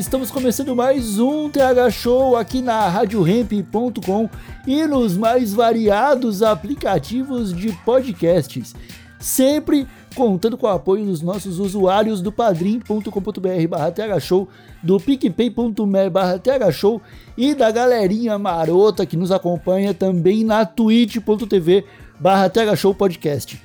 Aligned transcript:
Estamos 0.00 0.30
começando 0.30 0.74
mais 0.74 1.18
um 1.18 1.50
TH 1.50 1.90
Show 1.90 2.34
aqui 2.34 2.62
na 2.62 2.88
RadioRamp.com 2.88 4.30
e 4.66 4.86
nos 4.86 5.14
mais 5.14 5.52
variados 5.52 6.42
aplicativos 6.42 7.52
de 7.52 7.70
podcasts. 7.84 8.74
Sempre 9.18 9.86
contando 10.14 10.56
com 10.56 10.66
o 10.66 10.70
apoio 10.70 11.04
dos 11.04 11.20
nossos 11.20 11.58
usuários 11.58 12.22
do 12.22 12.32
padrim.com.br 12.32 13.68
barra 13.68 13.92
thshow, 13.92 14.48
do 14.82 14.98
picpay.me 14.98 16.08
barra 16.10 16.38
thshow 16.38 17.02
e 17.36 17.54
da 17.54 17.70
galerinha 17.70 18.38
marota 18.38 19.04
que 19.04 19.18
nos 19.18 19.30
acompanha 19.30 19.92
também 19.92 20.44
na 20.44 20.64
twitch.tv 20.64 21.84
barra 22.18 22.48
thshow 22.48 22.94
podcast. 22.94 23.60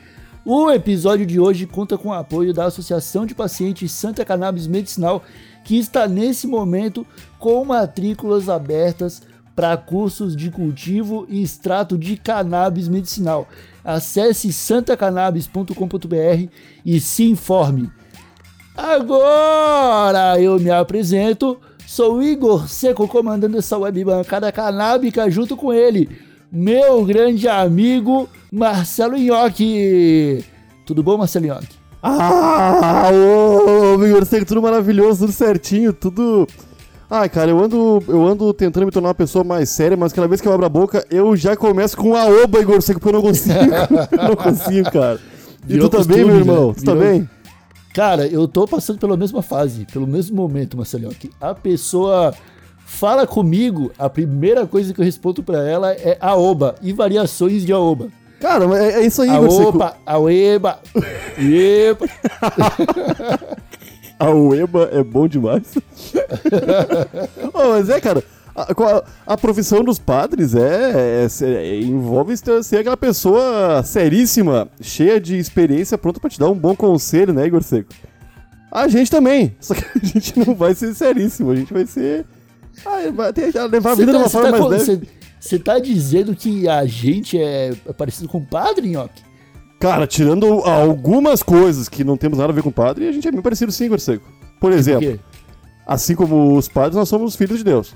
O 0.48 0.70
episódio 0.70 1.26
de 1.26 1.40
hoje 1.40 1.66
conta 1.66 1.98
com 1.98 2.10
o 2.10 2.14
apoio 2.14 2.54
da 2.54 2.66
Associação 2.66 3.26
de 3.26 3.34
Pacientes 3.34 3.92
Santa 3.92 4.24
Cannabis 4.24 4.68
Medicinal, 4.68 5.24
que 5.66 5.78
está 5.78 6.08
nesse 6.08 6.48
momento 6.48 7.06
com 7.38 7.66
matrículas 7.66 8.48
abertas 8.48 9.24
para 9.56 9.76
cursos 9.76 10.36
de 10.36 10.52
cultivo 10.52 11.26
e 11.28 11.42
extrato 11.42 11.98
de 11.98 12.16
cannabis 12.18 12.88
medicinal. 12.88 13.48
Acesse 13.84 14.54
santacannabis.com.br 14.54 16.50
e 16.86 17.00
se 17.00 17.24
informe. 17.24 17.90
Agora 18.78 20.40
eu 20.40 20.60
me 20.60 20.70
apresento, 20.70 21.58
sou 21.88 22.22
Igor 22.22 22.68
Seco 22.68 23.08
comandando 23.08 23.58
essa 23.58 23.78
web 23.78 24.04
bancada 24.04 24.52
canábica 24.52 25.30
junto 25.32 25.56
com 25.56 25.74
ele, 25.74 26.10
meu 26.52 27.06
grande 27.06 27.48
amigo 27.48 28.30
Marcelo 28.52 29.18
Nhoque. 29.18 30.44
Tudo 30.86 31.02
bom, 31.02 31.18
Marcelo 31.18 31.48
Nhoque? 31.48 31.85
Ah, 32.08 33.10
ô, 33.12 33.98
meu 33.98 34.08
Igor, 34.10 34.26
tudo 34.46 34.62
maravilhoso, 34.62 35.22
tudo 35.22 35.32
certinho, 35.34 35.92
tudo. 35.92 36.48
Ai, 37.10 37.28
cara, 37.30 37.50
eu 37.50 37.60
ando, 37.60 38.04
eu 38.08 38.24
ando 38.26 38.54
tentando 38.54 38.86
me 38.86 38.92
tornar 38.92 39.10
uma 39.10 39.16
pessoa 39.16 39.44
mais 39.44 39.70
séria, 39.70 39.98
mas 39.98 40.14
cada 40.14 40.28
vez 40.28 40.40
que 40.40 40.48
eu 40.48 40.54
abro 40.54 40.68
a 40.68 40.70
boca, 40.70 41.04
eu 41.10 41.36
já 41.36 41.56
começo 41.56 41.98
com 41.98 42.16
a 42.16 42.26
oba, 42.26 42.60
Igor 42.60 42.80
Seco, 42.82 43.00
porque 43.00 43.16
eu 43.16 43.20
não 43.22 43.28
consigo. 43.28 43.56
eu 44.12 44.28
não 44.30 44.36
consigo, 44.36 44.92
cara. 44.92 45.20
E 45.68 45.74
Virou 45.74 45.90
tu 45.90 45.92
tá 45.94 45.98
costume, 45.98 46.18
bem, 46.18 46.26
meu 46.26 46.36
irmão? 46.38 46.68
né? 46.68 46.74
Tu 46.78 46.84
tá 46.84 46.94
Virou- 46.94 47.08
bem? 47.10 47.30
Cara, 47.94 48.28
eu 48.28 48.48
tô 48.48 48.68
passando 48.68 49.00
pela 49.00 49.18
mesma 49.18 49.42
fase, 49.42 49.88
pelo 49.92 50.06
mesmo 50.06 50.36
momento, 50.36 50.78
Marcelo 50.78 51.06
Nhoque. 51.06 51.32
A 51.42 51.56
pessoa 51.56 52.34
fala 52.86 53.26
comigo, 53.26 53.92
a 53.98 54.08
primeira 54.10 54.68
coisa 54.68 54.94
que 54.94 55.00
eu 55.02 55.06
respondo 55.06 55.42
pra 55.42 55.68
ela 55.68 55.92
é 55.94 56.18
aoba 56.22 56.76
e 56.82 56.94
variações 56.94 57.66
de 57.66 57.72
aoba. 57.74 58.10
Cara, 58.40 58.68
mas 58.68 58.80
é, 58.82 59.02
é 59.02 59.06
isso 59.06 59.22
aí, 59.22 59.30
Igor 59.30 59.50
Seco. 59.52 59.64
Aoba, 59.64 59.98
aoeba, 60.06 60.80
epa. 61.38 62.06
A 64.20 64.30
Ueba 64.30 64.90
é 64.94 65.04
bom 65.04 65.28
demais. 65.28 65.64
Ô, 67.54 67.70
mas 67.70 67.90
é, 67.90 68.00
cara, 68.00 68.24
a, 68.56 68.62
a- 68.72 69.04
a 69.34 69.38
profissão 69.38 69.84
dos 69.84 70.00
padres 70.00 70.56
é, 70.56 71.26
é- 71.26 71.46
é- 71.46 71.82
envolve 71.82 72.36
ser 72.38 72.64
ser 72.64 72.78
aquela 72.78 72.96
pessoa 72.96 73.84
seríssima, 73.84 74.70
cheia 74.80 75.20
de 75.20 75.38
experiência, 75.38 75.98
pronta 75.98 76.20
pra 76.20 76.30
te 76.30 76.40
dar 76.40 76.50
um 76.50 76.56
bom 76.56 76.76
conselho, 76.76 77.34
né, 77.34 77.46
Igor 77.46 77.62
Seco? 77.64 77.90
A 78.72 78.88
gente 78.88 79.12
também, 79.12 79.56
só 79.60 79.74
que 79.74 79.84
a 79.84 80.06
gente 80.06 80.38
não 80.40 80.56
vai 80.56 80.74
ser 80.76 80.94
seríssimo, 80.94 81.52
a 81.52 81.56
gente 81.56 81.74
vai 81.74 81.86
ser... 81.86 82.26
Ah, 82.86 83.10
vai 83.14 83.32
ter, 83.32 83.54
levar 83.70 83.92
a 83.92 83.96
vida 83.96 84.12
de 84.12 84.18
uma 84.18 84.30
forma 84.30 84.52
mais 84.52 84.88
leve. 84.88 85.10
Você 85.40 85.60
tá 85.60 85.78
dizendo 85.80 86.36
que 86.36 86.68
a 86.68 86.86
gente 86.86 87.40
é 87.40 87.74
parecido 87.98 88.28
com 88.28 88.40
o 88.40 88.46
padre, 88.46 88.90
Nhoque? 88.90 89.22
Cara, 89.80 90.08
tirando 90.08 90.46
algumas 90.62 91.44
coisas 91.44 91.88
que 91.88 92.04
não 92.04 92.18
temos 92.18 92.40
nada 92.40 92.52
a 92.52 92.56
ver 92.56 92.64
com 92.64 92.72
padre, 92.72 93.08
a 93.08 93.12
gente 93.12 93.28
é 93.28 93.32
bem 93.32 93.42
parecido 93.42 93.72
sim, 93.72 93.86
Igor 93.86 94.00
Seco. 94.00 94.26
Por 94.60 94.72
exemplo, 94.72 95.20
assim 95.86 96.16
como 96.16 96.56
os 96.58 96.68
padres, 96.68 96.96
nós 96.96 97.10
somos 97.10 97.36
filhos 97.36 97.60
de 97.60 97.64
Deus. 97.64 97.94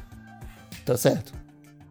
Tá 0.86 0.96
certo. 0.98 1.34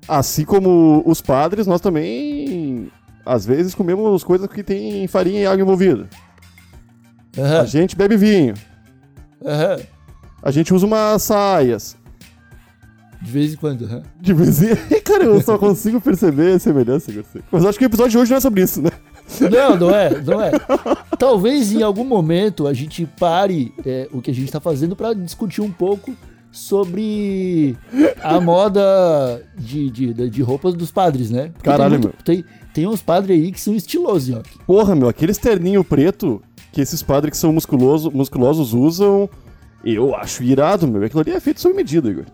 Assim 0.06 0.44
como 0.44 1.02
os 1.04 1.20
padres, 1.20 1.66
nós 1.66 1.80
também, 1.80 2.90
às 3.26 3.44
vezes, 3.44 3.74
comemos 3.74 4.22
coisas 4.22 4.46
que 4.48 4.62
tem 4.62 5.06
farinha 5.08 5.40
e 5.40 5.46
água 5.46 5.60
envolvida. 5.62 6.08
A 7.36 7.40
Aham, 7.40 7.66
gente 7.66 7.96
bebe 7.96 8.16
vinho. 8.16 8.54
aham. 9.44 9.78
A 10.42 10.50
gente 10.52 10.72
usa 10.72 10.86
umas 10.86 11.22
saias. 11.24 11.96
De 13.20 13.30
vez 13.30 13.52
em 13.52 13.56
quando, 13.56 13.84
aham. 13.84 14.02
De 14.20 14.32
vez 14.32 14.62
em 14.62 14.74
Cara, 15.04 15.24
eu 15.24 15.40
só 15.40 15.58
consigo 15.58 16.00
perceber 16.00 16.52
a 16.54 16.58
semelhança, 16.58 17.10
Garcia. 17.12 17.42
Mas 17.50 17.64
acho 17.64 17.78
que 17.78 17.84
o 17.84 17.86
episódio 17.86 18.12
de 18.12 18.18
hoje 18.18 18.30
não 18.30 18.36
é 18.38 18.40
sobre 18.40 18.62
isso, 18.62 18.80
né? 18.80 18.90
Não, 19.50 19.76
não 19.76 19.90
é, 19.94 20.22
não 20.22 20.40
é. 20.40 20.52
Talvez 21.18 21.72
em 21.72 21.82
algum 21.82 22.04
momento 22.04 22.66
a 22.66 22.72
gente 22.72 23.04
pare 23.18 23.74
é, 23.84 24.08
o 24.12 24.22
que 24.22 24.30
a 24.30 24.34
gente 24.34 24.50
tá 24.50 24.60
fazendo 24.60 24.94
pra 24.96 25.12
discutir 25.12 25.60
um 25.60 25.70
pouco 25.70 26.14
sobre 26.50 27.76
a 28.22 28.40
moda 28.40 29.42
de, 29.56 29.90
de, 29.90 30.30
de 30.30 30.42
roupas 30.42 30.74
dos 30.74 30.90
padres, 30.90 31.30
né? 31.30 31.50
Porque 31.54 31.68
Caralho, 31.68 31.90
tem, 31.92 32.00
muito- 32.00 32.24
tem, 32.24 32.44
tem 32.72 32.86
uns 32.86 33.02
padres 33.02 33.38
aí 33.38 33.52
que 33.52 33.60
são 33.60 33.74
estilosos, 33.74 34.36
ó. 34.36 34.42
Porra, 34.66 34.94
meu, 34.94 35.08
aquele 35.08 35.34
terninho 35.34 35.84
preto 35.84 36.42
que 36.72 36.80
esses 36.80 37.02
padres 37.02 37.32
que 37.32 37.36
são 37.36 37.52
musculoso, 37.52 38.10
musculosos 38.10 38.72
usam, 38.72 39.28
eu 39.84 40.14
acho 40.14 40.42
irado, 40.42 40.86
meu. 40.88 41.02
Aquilo 41.02 41.20
ali 41.20 41.30
é 41.32 41.40
feito 41.40 41.60
sob 41.60 41.74
medida, 41.74 42.08
Igor. 42.08 42.24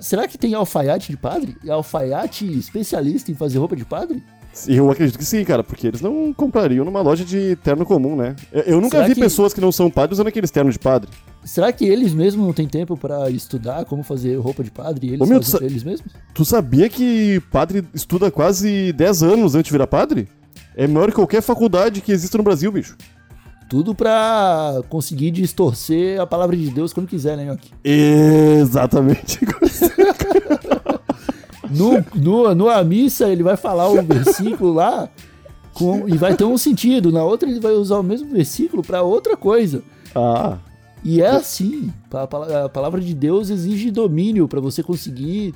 Será 0.00 0.26
que 0.26 0.36
tem 0.36 0.54
alfaiate 0.54 1.10
de 1.12 1.16
padre? 1.16 1.56
Alfaiate 1.68 2.44
especialista 2.58 3.30
em 3.30 3.34
fazer 3.34 3.58
roupa 3.58 3.76
de 3.76 3.84
padre? 3.84 4.22
Eu 4.66 4.90
acredito 4.90 5.16
que 5.16 5.24
sim, 5.24 5.44
cara, 5.44 5.62
porque 5.62 5.86
eles 5.86 6.00
não 6.00 6.32
comprariam 6.32 6.84
numa 6.84 7.00
loja 7.00 7.24
de 7.24 7.54
terno 7.62 7.86
comum, 7.86 8.16
né? 8.16 8.34
Eu, 8.52 8.62
eu 8.62 8.80
nunca 8.80 8.96
Será 8.96 9.06
vi 9.08 9.14
que- 9.14 9.20
pessoas 9.20 9.54
que 9.54 9.60
não 9.60 9.70
são 9.70 9.88
padres 9.88 10.16
usando 10.16 10.26
aqueles 10.26 10.50
ternos 10.50 10.74
de 10.74 10.78
padre. 10.80 11.08
Será 11.44 11.72
que 11.72 11.84
eles 11.84 12.12
mesmos 12.12 12.44
não 12.44 12.52
têm 12.52 12.66
tempo 12.66 12.96
pra 12.96 13.30
estudar 13.30 13.84
como 13.84 14.02
fazer 14.02 14.34
roupa 14.40 14.64
de 14.64 14.70
padre 14.72 15.06
e 15.06 15.10
eles 15.10 15.20
Ô, 15.20 15.26
meu, 15.26 15.40
pra 15.40 15.64
eles 15.64 15.84
mesmos? 15.84 16.12
Tu 16.34 16.44
sabia 16.44 16.88
que 16.88 17.40
padre 17.52 17.84
estuda 17.94 18.28
quase 18.28 18.92
10 18.92 19.22
anos 19.22 19.54
antes 19.54 19.68
de 19.68 19.72
virar 19.72 19.86
padre? 19.86 20.28
É 20.76 20.86
maior 20.88 21.10
que 21.10 21.14
qualquer 21.14 21.42
faculdade 21.42 22.00
que 22.00 22.10
existe 22.10 22.36
no 22.36 22.42
Brasil, 22.42 22.72
bicho. 22.72 22.96
Tudo 23.70 23.94
pra 23.94 24.82
conseguir 24.88 25.30
distorcer 25.30 26.20
a 26.20 26.26
palavra 26.26 26.56
de 26.56 26.68
Deus 26.70 26.92
quando 26.92 27.06
quiser, 27.06 27.36
né, 27.36 27.44
Nhoque? 27.46 27.70
Exatamente. 27.84 29.38
No, 31.70 32.04
no, 32.16 32.54
numa 32.54 32.82
missa 32.82 33.28
ele 33.28 33.44
vai 33.44 33.56
falar 33.56 33.88
um 33.88 34.02
versículo 34.02 34.72
lá 34.72 35.08
com- 35.72 36.08
e 36.08 36.16
vai 36.16 36.34
ter 36.34 36.44
um 36.44 36.58
sentido. 36.58 37.12
Na 37.12 37.22
outra 37.22 37.48
ele 37.48 37.60
vai 37.60 37.72
usar 37.72 37.98
o 37.98 38.02
mesmo 38.02 38.28
versículo 38.32 38.82
pra 38.82 39.02
outra 39.02 39.36
coisa. 39.36 39.82
ah, 40.16 40.58
E 41.04 41.22
é 41.22 41.28
assim. 41.28 41.92
A, 42.12 42.64
a 42.64 42.68
palavra 42.68 43.00
de 43.00 43.14
Deus 43.14 43.50
exige 43.50 43.90
domínio 43.92 44.48
pra 44.48 44.58
você 44.60 44.82
conseguir 44.82 45.54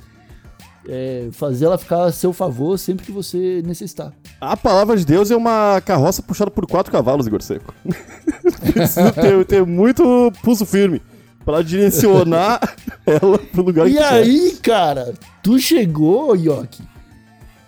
é, 0.87 1.29
fazer 1.31 1.65
ela 1.65 1.77
ficar 1.77 2.03
a 2.03 2.11
seu 2.11 2.31
favor 2.33 2.77
sempre 2.77 3.05
que 3.05 3.11
você 3.11 3.61
necessitar. 3.65 4.13
a 4.39 4.55
palavra 4.57 4.95
de 4.97 5.05
Deus 5.05 5.31
é 5.31 5.35
uma 5.35 5.81
carroça 5.81 6.21
puxada 6.21 6.51
por 6.51 6.65
quatro 6.67 6.91
cavalos, 6.91 7.25
Igor 7.27 7.41
Seco. 7.41 7.73
Precisa 8.73 9.11
ter, 9.11 9.45
ter 9.45 9.65
muito 9.65 10.31
pulso 10.43 10.65
firme 10.65 11.01
para 11.43 11.63
direcionar 11.63 12.59
ela 13.05 13.37
pro 13.37 13.63
lugar 13.63 13.87
E 13.87 13.91
que 13.93 13.97
quer. 13.97 14.13
aí, 14.13 14.57
cara, 14.61 15.13
tu 15.43 15.59
chegou, 15.59 16.35
Yoki, 16.35 16.83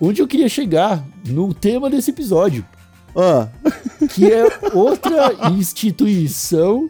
onde 0.01 0.21
eu 0.21 0.27
queria 0.27 0.49
chegar 0.49 1.03
no 1.27 1.53
tema 1.53 1.89
desse 1.89 2.11
episódio, 2.11 2.65
Ah, 3.15 3.47
que 4.09 4.31
é 4.31 4.43
outra 4.73 5.33
instituição 5.57 6.89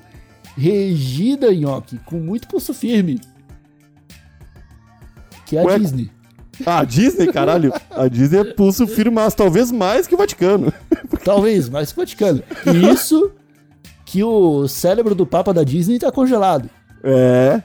regida, 0.58 1.48
Yoki, 1.54 1.98
com 2.06 2.18
muito 2.20 2.48
pulso 2.48 2.74
firme, 2.74 3.20
que 5.46 5.56
é 5.58 5.62
a 5.62 5.64
Ué, 5.66 5.80
Disney. 5.80 6.10
a 6.66 6.84
Disney, 6.84 7.32
caralho. 7.32 7.74
A 7.92 8.08
Disney 8.08 8.40
é 8.40 8.44
pulso 8.44 8.88
firmaço, 8.88 9.36
talvez 9.38 9.72
mais 9.72 10.08
que 10.08 10.16
o 10.16 10.18
Vaticano. 10.18 10.74
Talvez, 11.24 11.68
mais 11.70 11.92
que 11.92 12.00
o 12.00 12.02
Vaticano. 12.02 12.42
E 12.66 12.90
isso 12.94 13.32
que 14.06 14.24
o 14.24 14.68
cérebro 14.68 15.14
do 15.14 15.26
Papa 15.26 15.54
da 15.54 15.64
Disney 15.64 16.00
tá 16.00 16.12
congelado, 16.12 16.70
É. 17.04 17.62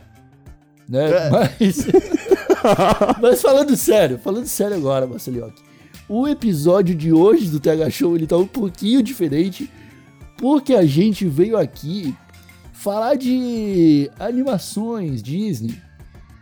né? 0.89 1.11
É. 1.11 1.31
Mas... 1.31 1.87
Mas 3.21 3.43
falando 3.43 3.77
sério, 3.77 4.19
falando 4.19 4.47
sério 4.47 4.77
agora, 4.77 5.07
Marcelioque. 5.07 5.63
O 6.09 6.27
episódio 6.29 6.95
de 6.95 7.13
hoje 7.13 7.49
do 7.49 7.59
TH 7.61 7.91
Show 7.91 8.15
ele 8.17 8.27
tá 8.27 8.37
um 8.37 8.47
pouquinho 8.47 9.03
diferente, 9.03 9.71
porque 10.37 10.75
a 10.75 10.85
gente 10.85 11.27
veio 11.27 11.57
aqui 11.57 12.15
falar 12.73 13.15
de 13.17 14.11
animações 14.19 15.23
Disney. 15.23 15.75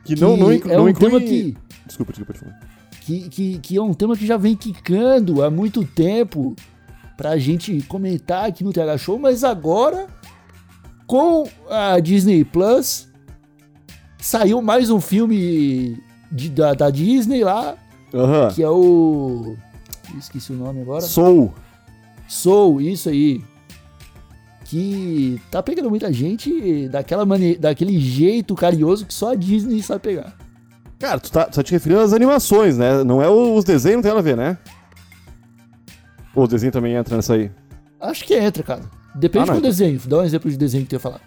Que 0.05 0.15
não, 0.21 0.37
não, 0.37 0.53
inclu- 0.53 0.71
é 0.73 0.77
não 0.77 0.85
um 0.85 0.89
inclui... 0.89 1.11
tema 1.11 1.21
que, 1.21 1.57
Desculpa, 1.87 2.13
desculpa, 2.13 2.35
falar. 2.35 2.61
que, 3.03 3.29
que, 3.29 3.59
que 3.59 3.77
é 3.77 3.83
um 3.83 3.93
tema 3.95 4.17
que 4.17 4.27
já 4.27 4.37
vem 4.37 4.57
quicando 4.57 5.43
há 5.43 5.51
muito 5.51 5.85
tempo 5.85 6.55
pra 7.17 7.37
gente 7.39 7.83
comentar 7.83 8.47
aqui 8.49 8.65
no 8.65 8.73
TH 8.73 8.97
Show, 8.99 9.19
mas 9.19 9.45
agora 9.45 10.07
com 11.07 11.45
a 11.69 11.99
Disney 12.01 12.45
Plus 12.45 13.09
saiu 14.19 14.63
mais 14.63 14.91
um 14.91 15.01
filme 15.01 15.99
de- 16.33 16.51
da, 16.51 16.73
da 16.75 16.91
Disney 16.91 17.43
lá, 17.45 17.77
que 18.55 18.63
é 18.63 18.69
o. 18.71 19.55
Esqueci 20.19 20.53
o 20.53 20.57
nome 20.57 20.81
agora. 20.83 21.03
Soul. 21.03 21.53
Soul, 22.29 22.81
isso 22.81 23.09
aí. 23.09 23.43
Que 24.71 25.41
tá 25.51 25.61
pegando 25.61 25.91
muita 25.91 26.13
gente 26.13 26.89
daquela 26.89 27.27
mane... 27.27 27.57
daquele 27.57 27.99
jeito 27.99 28.55
carinhoso 28.55 29.05
que 29.05 29.13
só 29.13 29.33
a 29.33 29.35
Disney 29.35 29.83
sabe 29.83 30.01
pegar. 30.01 30.33
Cara, 30.97 31.19
tu 31.19 31.33
tá, 31.33 31.47
tu 31.47 31.57
tá 31.57 31.63
te 31.63 31.73
referindo 31.73 32.01
às 32.01 32.13
animações, 32.13 32.79
né? 32.79 33.03
Não 33.03 33.21
é 33.21 33.29
os 33.29 33.65
desenhos, 33.65 33.97
não 33.97 34.03
tem 34.03 34.11
nada 34.11 34.21
a 34.21 34.23
ver, 34.23 34.37
né? 34.37 34.57
Ou 36.37 36.45
o 36.45 36.47
desenho 36.47 36.71
também 36.71 36.95
entra 36.95 37.17
nessa 37.17 37.35
aí? 37.35 37.51
Acho 38.01 38.25
que 38.25 38.35
entra, 38.35 38.63
cara. 38.63 38.83
Depende 39.15 39.51
Ah, 39.51 39.55
do 39.55 39.59
então- 39.59 39.71
desenho. 39.71 40.01
Dá 40.07 40.19
um 40.19 40.25
exemplo 40.25 40.49
de 40.49 40.57
desenho 40.57 40.85
que 40.85 40.91
tu 40.91 40.93
ia 40.93 41.01
falar. 41.01 41.21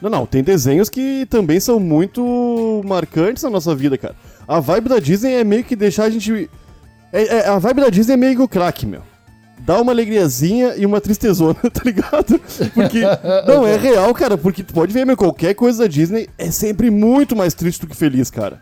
Não, 0.00 0.08
não, 0.08 0.24
tem 0.26 0.44
desenhos 0.44 0.88
que 0.88 1.26
também 1.28 1.58
são 1.58 1.80
muito 1.80 2.82
marcantes 2.86 3.42
na 3.42 3.50
nossa 3.50 3.74
vida, 3.74 3.98
cara. 3.98 4.14
A 4.46 4.60
vibe 4.60 4.90
da 4.90 5.00
Disney 5.00 5.32
é 5.32 5.42
meio 5.42 5.64
que 5.64 5.74
deixar 5.74 6.04
a 6.04 6.10
gente. 6.10 6.48
é- 7.12 7.38
é- 7.38 7.48
a 7.48 7.58
vibe 7.58 7.80
da 7.80 7.88
Disney 7.90 8.14
é 8.14 8.16
meio 8.16 8.36
que 8.36 8.42
o 8.42 8.48
crack, 8.48 8.86
meu. 8.86 9.02
Dá 9.60 9.80
uma 9.80 9.90
alegriazinha 9.92 10.76
e 10.76 10.86
uma 10.86 11.00
tristezona, 11.00 11.58
tá 11.72 11.82
ligado? 11.84 12.38
Porque. 12.74 13.00
Não, 13.46 13.66
é 13.66 13.76
real, 13.76 14.12
cara, 14.14 14.38
porque 14.38 14.62
tu 14.62 14.72
pode 14.72 14.92
ver, 14.92 15.04
meu, 15.04 15.16
qualquer 15.16 15.54
coisa 15.54 15.84
da 15.84 15.86
Disney 15.88 16.28
é 16.38 16.50
sempre 16.50 16.90
muito 16.90 17.34
mais 17.34 17.54
triste 17.54 17.80
do 17.80 17.86
que 17.86 17.96
feliz, 17.96 18.30
cara. 18.30 18.60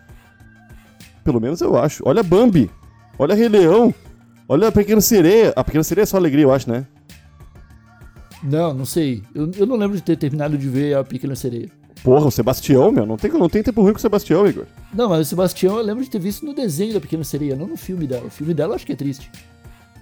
Pelo 1.22 1.40
menos 1.40 1.60
eu 1.60 1.76
acho. 1.76 2.02
Olha 2.06 2.22
Bambi. 2.22 2.70
Olha 3.18 3.34
Rei 3.34 3.48
Leão. 3.48 3.94
Olha 4.48 4.68
a 4.68 4.72
Pequena 4.72 5.00
Sereia. 5.00 5.52
A 5.56 5.64
Pequena 5.64 5.84
Sereia 5.84 6.02
é 6.02 6.06
só 6.06 6.16
alegria, 6.16 6.44
eu 6.44 6.52
acho, 6.52 6.70
né? 6.70 6.86
Não, 8.42 8.74
não 8.74 8.84
sei. 8.84 9.22
Eu, 9.34 9.50
eu 9.56 9.66
não 9.66 9.76
lembro 9.76 9.96
de 9.96 10.02
ter 10.02 10.16
terminado 10.16 10.58
de 10.58 10.68
ver 10.68 10.96
a 10.96 11.02
Pequena 11.02 11.34
Sereia. 11.34 11.70
Porra, 12.02 12.26
o 12.26 12.30
Sebastião, 12.30 12.92
meu. 12.92 13.06
Não 13.06 13.16
tem, 13.16 13.30
não 13.32 13.48
tem 13.48 13.62
tempo 13.62 13.80
ruim 13.80 13.92
com 13.92 13.98
o 13.98 14.02
Sebastião, 14.02 14.46
Igor. 14.46 14.66
Não, 14.92 15.08
mas 15.08 15.20
o 15.20 15.24
Sebastião 15.24 15.78
eu 15.78 15.82
lembro 15.82 16.04
de 16.04 16.10
ter 16.10 16.18
visto 16.18 16.44
no 16.44 16.52
desenho 16.52 16.92
da 16.92 17.00
Pequena 17.00 17.24
Sereia, 17.24 17.56
não 17.56 17.66
no 17.66 17.76
filme 17.76 18.06
dela. 18.06 18.26
O 18.26 18.30
filme 18.30 18.52
dela 18.52 18.72
eu 18.72 18.76
acho 18.76 18.84
que 18.84 18.92
é 18.92 18.96
triste. 18.96 19.30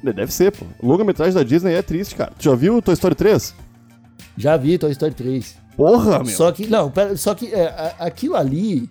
Deve 0.02 0.32
ser, 0.32 0.50
pô. 0.52 0.64
Longa-metragem 0.82 1.34
da 1.34 1.42
Disney 1.44 1.74
é 1.74 1.82
triste, 1.82 2.14
cara. 2.16 2.32
Tu 2.38 2.44
já 2.44 2.54
viu 2.54 2.82
Toy 2.82 2.94
Story 2.94 3.14
3? 3.14 3.54
Já 4.36 4.56
vi 4.56 4.76
Toy 4.78 4.90
Story 4.92 5.14
3. 5.14 5.56
Porra, 5.76 6.18
meu. 6.18 6.26
Só 6.26 6.50
que, 6.52 6.66
não, 6.66 6.90
pera, 6.90 7.16
só 7.16 7.34
que 7.34 7.52
é, 7.54 7.66
a- 7.68 8.06
aquilo 8.06 8.34
ali. 8.36 8.88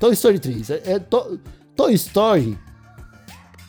Toy 0.00 0.12
Story 0.14 0.38
3. 0.38 0.70
É, 0.70 0.82
é 0.84 0.98
To- 0.98 1.38
Toy 1.76 1.94
Story 1.94 2.58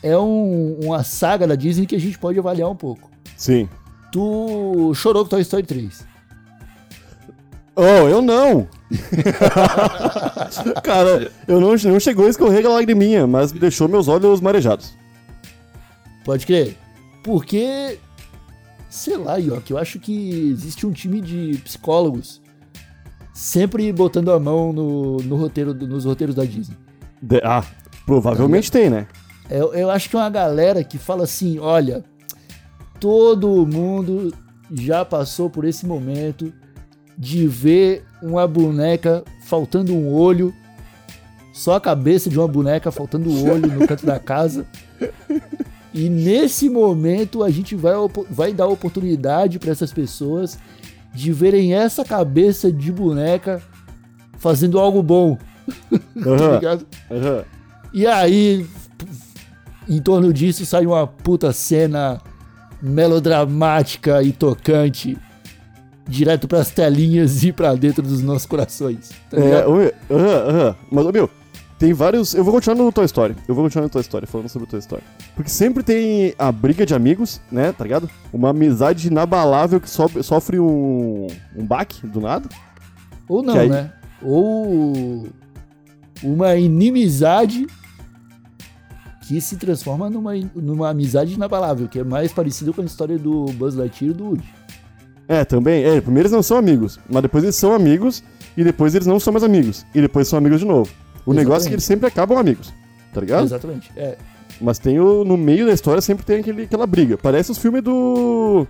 é 0.02 0.16
um- 0.18 0.78
uma 0.82 1.02
saga 1.04 1.46
da 1.46 1.54
Disney 1.54 1.86
que 1.86 1.94
a 1.96 2.00
gente 2.00 2.18
pode 2.18 2.38
avaliar 2.38 2.68
um 2.68 2.76
pouco. 2.76 3.08
Sim. 3.36 3.68
Tu 4.12 4.92
chorou 4.94 5.22
com 5.24 5.30
Toy 5.30 5.42
Story 5.42 5.62
3. 5.64 6.04
Oh, 7.76 8.08
eu 8.08 8.20
não! 8.20 8.66
cara, 10.82 11.30
eu 11.46 11.60
não, 11.60 11.74
não 11.76 12.00
chegou 12.00 12.26
a 12.26 12.30
escorrer 12.30 12.66
a 12.66 12.68
lagriminha, 12.70 13.26
mas 13.26 13.52
deixou 13.52 13.88
meus 13.88 14.08
olhos 14.08 14.40
marejados. 14.40 14.94
Pode 16.24 16.46
crer. 16.46 16.76
Porque, 17.22 17.98
sei 18.88 19.16
lá, 19.16 19.36
Yoki, 19.36 19.72
eu 19.72 19.78
acho 19.78 19.98
que 19.98 20.50
existe 20.50 20.86
um 20.86 20.92
time 20.92 21.20
de 21.20 21.58
psicólogos 21.64 22.40
sempre 23.32 23.90
botando 23.92 24.30
a 24.30 24.38
mão 24.40 24.72
no, 24.72 25.16
no 25.18 25.36
roteiro, 25.36 25.72
nos 25.74 26.04
roteiros 26.04 26.34
da 26.34 26.44
Disney. 26.44 26.76
De- 27.22 27.40
ah, 27.44 27.64
provavelmente 28.04 28.70
tem, 28.70 28.90
né? 28.90 29.06
Eu, 29.48 29.74
eu 29.74 29.90
acho 29.90 30.08
que 30.08 30.16
é 30.16 30.18
uma 30.18 30.30
galera 30.30 30.84
que 30.84 30.98
fala 30.98 31.24
assim: 31.24 31.58
olha, 31.58 32.04
todo 32.98 33.66
mundo 33.66 34.32
já 34.72 35.04
passou 35.04 35.50
por 35.50 35.64
esse 35.64 35.84
momento 35.86 36.52
de 37.18 37.46
ver 37.46 38.04
uma 38.22 38.46
boneca 38.46 39.24
faltando 39.44 39.92
um 39.94 40.12
olho, 40.12 40.54
só 41.52 41.74
a 41.74 41.80
cabeça 41.80 42.30
de 42.30 42.38
uma 42.38 42.48
boneca 42.48 42.90
faltando 42.90 43.28
o 43.28 43.50
olho 43.50 43.66
no 43.66 43.86
canto 43.86 44.06
da 44.06 44.18
casa. 44.18 44.66
E 45.92 46.08
nesse 46.08 46.68
momento 46.70 47.42
a 47.42 47.50
gente 47.50 47.74
vai, 47.74 47.94
vai 48.30 48.52
dar 48.52 48.66
oportunidade 48.68 49.58
para 49.58 49.70
essas 49.72 49.92
pessoas 49.92 50.58
de 51.12 51.32
verem 51.32 51.74
essa 51.74 52.04
cabeça 52.04 52.70
de 52.70 52.92
boneca 52.92 53.60
fazendo 54.38 54.78
algo 54.78 55.02
bom. 55.02 55.36
tá 55.90 56.30
Aham, 56.30 56.54
ligado? 56.54 56.86
aham. 57.10 57.44
E 57.92 58.06
aí, 58.06 58.64
em 59.88 60.00
torno 60.00 60.32
disso, 60.32 60.64
sai 60.64 60.86
uma 60.86 61.06
puta 61.06 61.52
cena 61.52 62.20
melodramática 62.80 64.22
e 64.22 64.32
tocante, 64.32 65.18
direto 66.08 66.46
pras 66.46 66.70
telinhas 66.70 67.42
e 67.42 67.52
pra 67.52 67.74
dentro 67.74 68.02
dos 68.02 68.22
nossos 68.22 68.46
corações. 68.46 69.10
Tá 69.28 69.38
É, 69.38 69.64
aham, 69.64 70.48
aham. 70.48 70.76
Mas, 70.90 71.06
meu, 71.06 71.30
tem 71.80 71.92
vários. 71.94 72.34
Eu 72.34 72.44
vou 72.44 72.52
continuar 72.52 72.76
no 72.76 72.92
Toy 72.92 73.06
Story. 73.06 73.34
Eu 73.48 73.54
vou 73.54 73.64
continuar 73.64 73.84
no 73.84 73.90
Toy 73.90 74.02
Story, 74.02 74.26
falando 74.26 74.48
sobre 74.48 74.68
o 74.68 74.70
Toy 74.70 74.78
Story. 74.78 75.02
Porque 75.34 75.50
sempre 75.50 75.82
tem 75.82 76.34
a 76.38 76.52
briga 76.52 76.84
de 76.84 76.94
amigos, 76.94 77.40
né, 77.50 77.72
tá 77.72 77.82
ligado? 77.82 78.08
Uma 78.32 78.50
amizade 78.50 79.08
inabalável 79.08 79.80
que 79.80 79.88
sobe- 79.88 80.22
sofre 80.22 80.60
um, 80.60 81.26
um 81.56 81.64
baque 81.64 82.06
do 82.06 82.20
nada. 82.20 82.46
Ou 83.26 83.42
não, 83.42 83.54
aí- 83.58 83.68
né? 83.68 83.92
Ou 84.22 85.26
uma 86.22 86.54
inimizade 86.56 87.66
que 89.26 89.40
se 89.40 89.56
transforma 89.56 90.10
numa, 90.10 90.32
numa 90.54 90.90
amizade 90.90 91.32
inabalável, 91.32 91.88
que 91.88 91.98
é 92.00 92.04
mais 92.04 92.30
parecido 92.30 92.74
com 92.74 92.82
a 92.82 92.84
história 92.84 93.16
do 93.18 93.46
Buzz 93.54 93.74
Lightyear 93.74 94.12
e 94.12 94.16
do 94.18 94.24
Woody. 94.26 94.44
É, 95.26 95.44
também. 95.44 95.82
É, 95.84 96.00
primeiro 96.00 96.26
eles 96.26 96.32
não 96.32 96.42
são 96.42 96.58
amigos, 96.58 96.98
mas 97.08 97.22
depois 97.22 97.42
eles 97.44 97.56
são 97.56 97.72
amigos, 97.72 98.22
e 98.56 98.64
depois 98.64 98.94
eles 98.94 99.06
não 99.06 99.18
são 99.20 99.32
mais 99.32 99.44
amigos, 99.44 99.86
e 99.94 100.00
depois 100.00 100.28
são 100.28 100.36
amigos 100.38 100.58
de 100.60 100.66
novo. 100.66 100.90
O 101.26 101.32
negócio 101.32 101.66
é 101.66 101.70
que 101.70 101.74
Exatamente. 101.74 101.74
eles 101.74 101.84
sempre 101.84 102.06
acabam 102.06 102.38
amigos, 102.38 102.72
tá 103.12 103.20
ligado? 103.20 103.44
Exatamente. 103.44 103.90
É. 103.96 104.16
Mas 104.60 104.78
tem 104.78 105.00
o. 105.00 105.24
No 105.24 105.36
meio 105.36 105.66
da 105.66 105.72
história 105.72 106.00
sempre 106.02 106.24
tem 106.24 106.40
aquele, 106.40 106.64
aquela 106.64 106.86
briga. 106.86 107.16
Parece 107.16 107.50
os 107.50 107.58
filmes 107.58 107.82
do. 107.82 108.66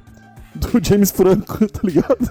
Do 0.54 0.68
James 0.82 1.10
Franco, 1.10 1.66
tá 1.68 1.80
ligado? 1.82 2.30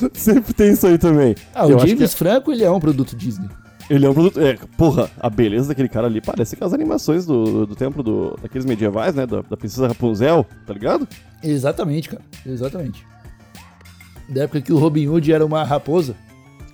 sempre 0.14 0.54
tem 0.54 0.72
isso 0.72 0.86
aí 0.86 0.98
também. 0.98 1.34
Ah, 1.54 1.66
o 1.66 1.70
Eu 1.70 1.76
acho 1.76 1.88
James 1.88 2.14
Franco, 2.14 2.52
ele 2.52 2.64
é 2.64 2.70
um 2.70 2.80
produto 2.80 3.16
Disney. 3.16 3.48
Ele 3.90 4.06
é 4.06 4.10
um 4.10 4.14
produto. 4.14 4.40
É, 4.40 4.56
porra, 4.76 5.10
a 5.20 5.28
beleza 5.28 5.68
daquele 5.68 5.88
cara 5.88 6.06
ali 6.06 6.20
parece 6.20 6.54
aquelas 6.54 6.72
animações 6.72 7.26
do, 7.26 7.66
do 7.66 7.74
templo 7.74 8.02
do, 8.02 8.38
daqueles 8.40 8.64
medievais, 8.64 9.14
né? 9.14 9.26
Da, 9.26 9.42
da 9.42 9.56
princesa 9.56 9.88
Rapunzel, 9.88 10.46
tá 10.66 10.72
ligado? 10.72 11.06
Exatamente, 11.42 12.08
cara. 12.08 12.22
Exatamente. 12.46 13.04
Da 14.28 14.44
época 14.44 14.60
que 14.60 14.72
o 14.72 14.78
Robin 14.78 15.08
Hood 15.08 15.32
era 15.32 15.44
uma 15.44 15.64
raposa. 15.64 16.14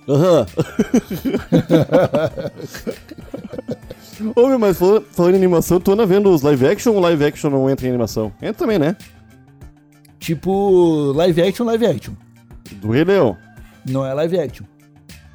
Aham. 0.09 0.45
Ô, 4.35 4.47
meu, 4.47 4.59
mas 4.59 4.77
falando, 4.77 5.05
falando 5.11 5.33
em 5.33 5.37
animação, 5.37 5.79
tu 5.79 5.91
anda 5.93 6.05
vendo 6.05 6.29
os 6.29 6.41
live 6.41 6.67
action 6.67 6.93
ou 6.93 6.99
live 6.99 7.23
action 7.23 7.49
não 7.49 7.69
entra 7.69 7.85
em 7.85 7.89
animação? 7.89 8.31
Entra 8.41 8.53
também, 8.55 8.77
né? 8.79 8.95
Tipo, 10.19 11.11
live 11.13 11.41
action, 11.41 11.65
live 11.65 11.85
action. 11.85 12.13
Do 12.81 12.91
Rei 12.91 13.03
Leão. 13.03 13.37
Não 13.87 14.05
é 14.05 14.13
live 14.13 14.39
action. 14.39 14.65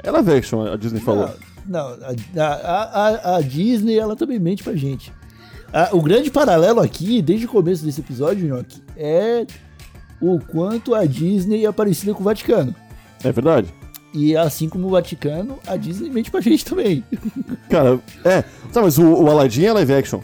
É 0.03 0.11
live 0.11 0.33
action, 0.33 0.61
a 0.67 0.77
Disney 0.77 1.01
falou. 1.01 1.31
Não, 1.67 1.97
não, 1.97 2.43
a, 2.43 2.45
a- 2.45 3.09
a- 3.33 3.37
a 3.37 3.41
Disney, 3.41 3.99
ela 3.99 4.15
também 4.15 4.39
mente 4.39 4.63
pra 4.63 4.75
gente. 4.75 5.11
O 5.93 6.01
grande 6.03 6.31
paralelo 6.31 6.81
aqui, 6.81 7.21
desde 7.23 7.47
o 7.47 7.49
começo 7.49 7.85
desse 7.85 8.01
episódio, 8.01 8.47
Nhoque, 8.47 8.81
é 8.97 9.47
o 10.21 10.39
quanto 10.39 10.95
a 10.95 11.05
Disney 11.07 11.65
é 11.67 11.73
parecida 11.73 12.13
com 12.15 12.21
o 12.21 12.25
Vaticano. 12.25 12.75
É 13.25 13.33
verdade. 13.33 13.73
E 14.15 14.37
assim 14.37 14.69
como 14.69 14.87
o 14.87 14.91
Vaticano, 14.91 15.59
a 15.67 15.77
Disney 15.77 16.09
mente 16.09 16.31
pra 16.31 16.41
gente 16.41 16.65
também. 16.65 17.03
Cara, 17.69 17.99
é. 18.25 18.43
Tá, 18.73 18.81
mas 18.81 18.97
o, 18.97 19.05
o 19.05 19.29
Aladdin 19.31 19.65
é 19.65 19.73
live 19.73 19.93
action. 19.95 20.21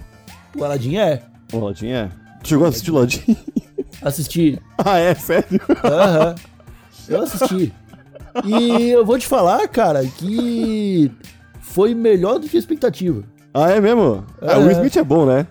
O 0.57 0.65
Aladdin 0.65 0.97
é. 0.97 1.23
O 1.53 1.59
Aladdin 1.59 1.89
é. 1.89 2.09
Chegou 2.45 2.67
a 2.67 2.69
assistir 2.69 2.91
o 2.93 2.97
Aladdin? 2.99 3.37
Assistir. 4.03 4.63
ah, 4.79 4.99
é? 4.99 5.15
Sério? 5.15 5.61
Aham. 5.85 6.35
Eu 7.09 7.23
assisti. 7.23 7.73
E 8.47 8.91
eu 8.91 9.05
vou 9.05 9.19
te 9.19 9.27
falar, 9.27 9.67
cara, 9.69 10.05
que 10.07 11.11
foi 11.61 11.93
melhor 11.95 12.39
do 12.39 12.49
que 12.49 12.57
a 12.57 12.61
expectativa. 12.61 13.25
ah, 13.53 13.71
é 13.73 13.81
mesmo? 13.81 14.25
Ah, 14.41 14.57
o 14.59 14.63
É. 14.63 14.65
Will 14.67 14.71
Smith 14.73 14.97
é 14.97 15.03
bom, 15.03 15.27
né? 15.27 15.45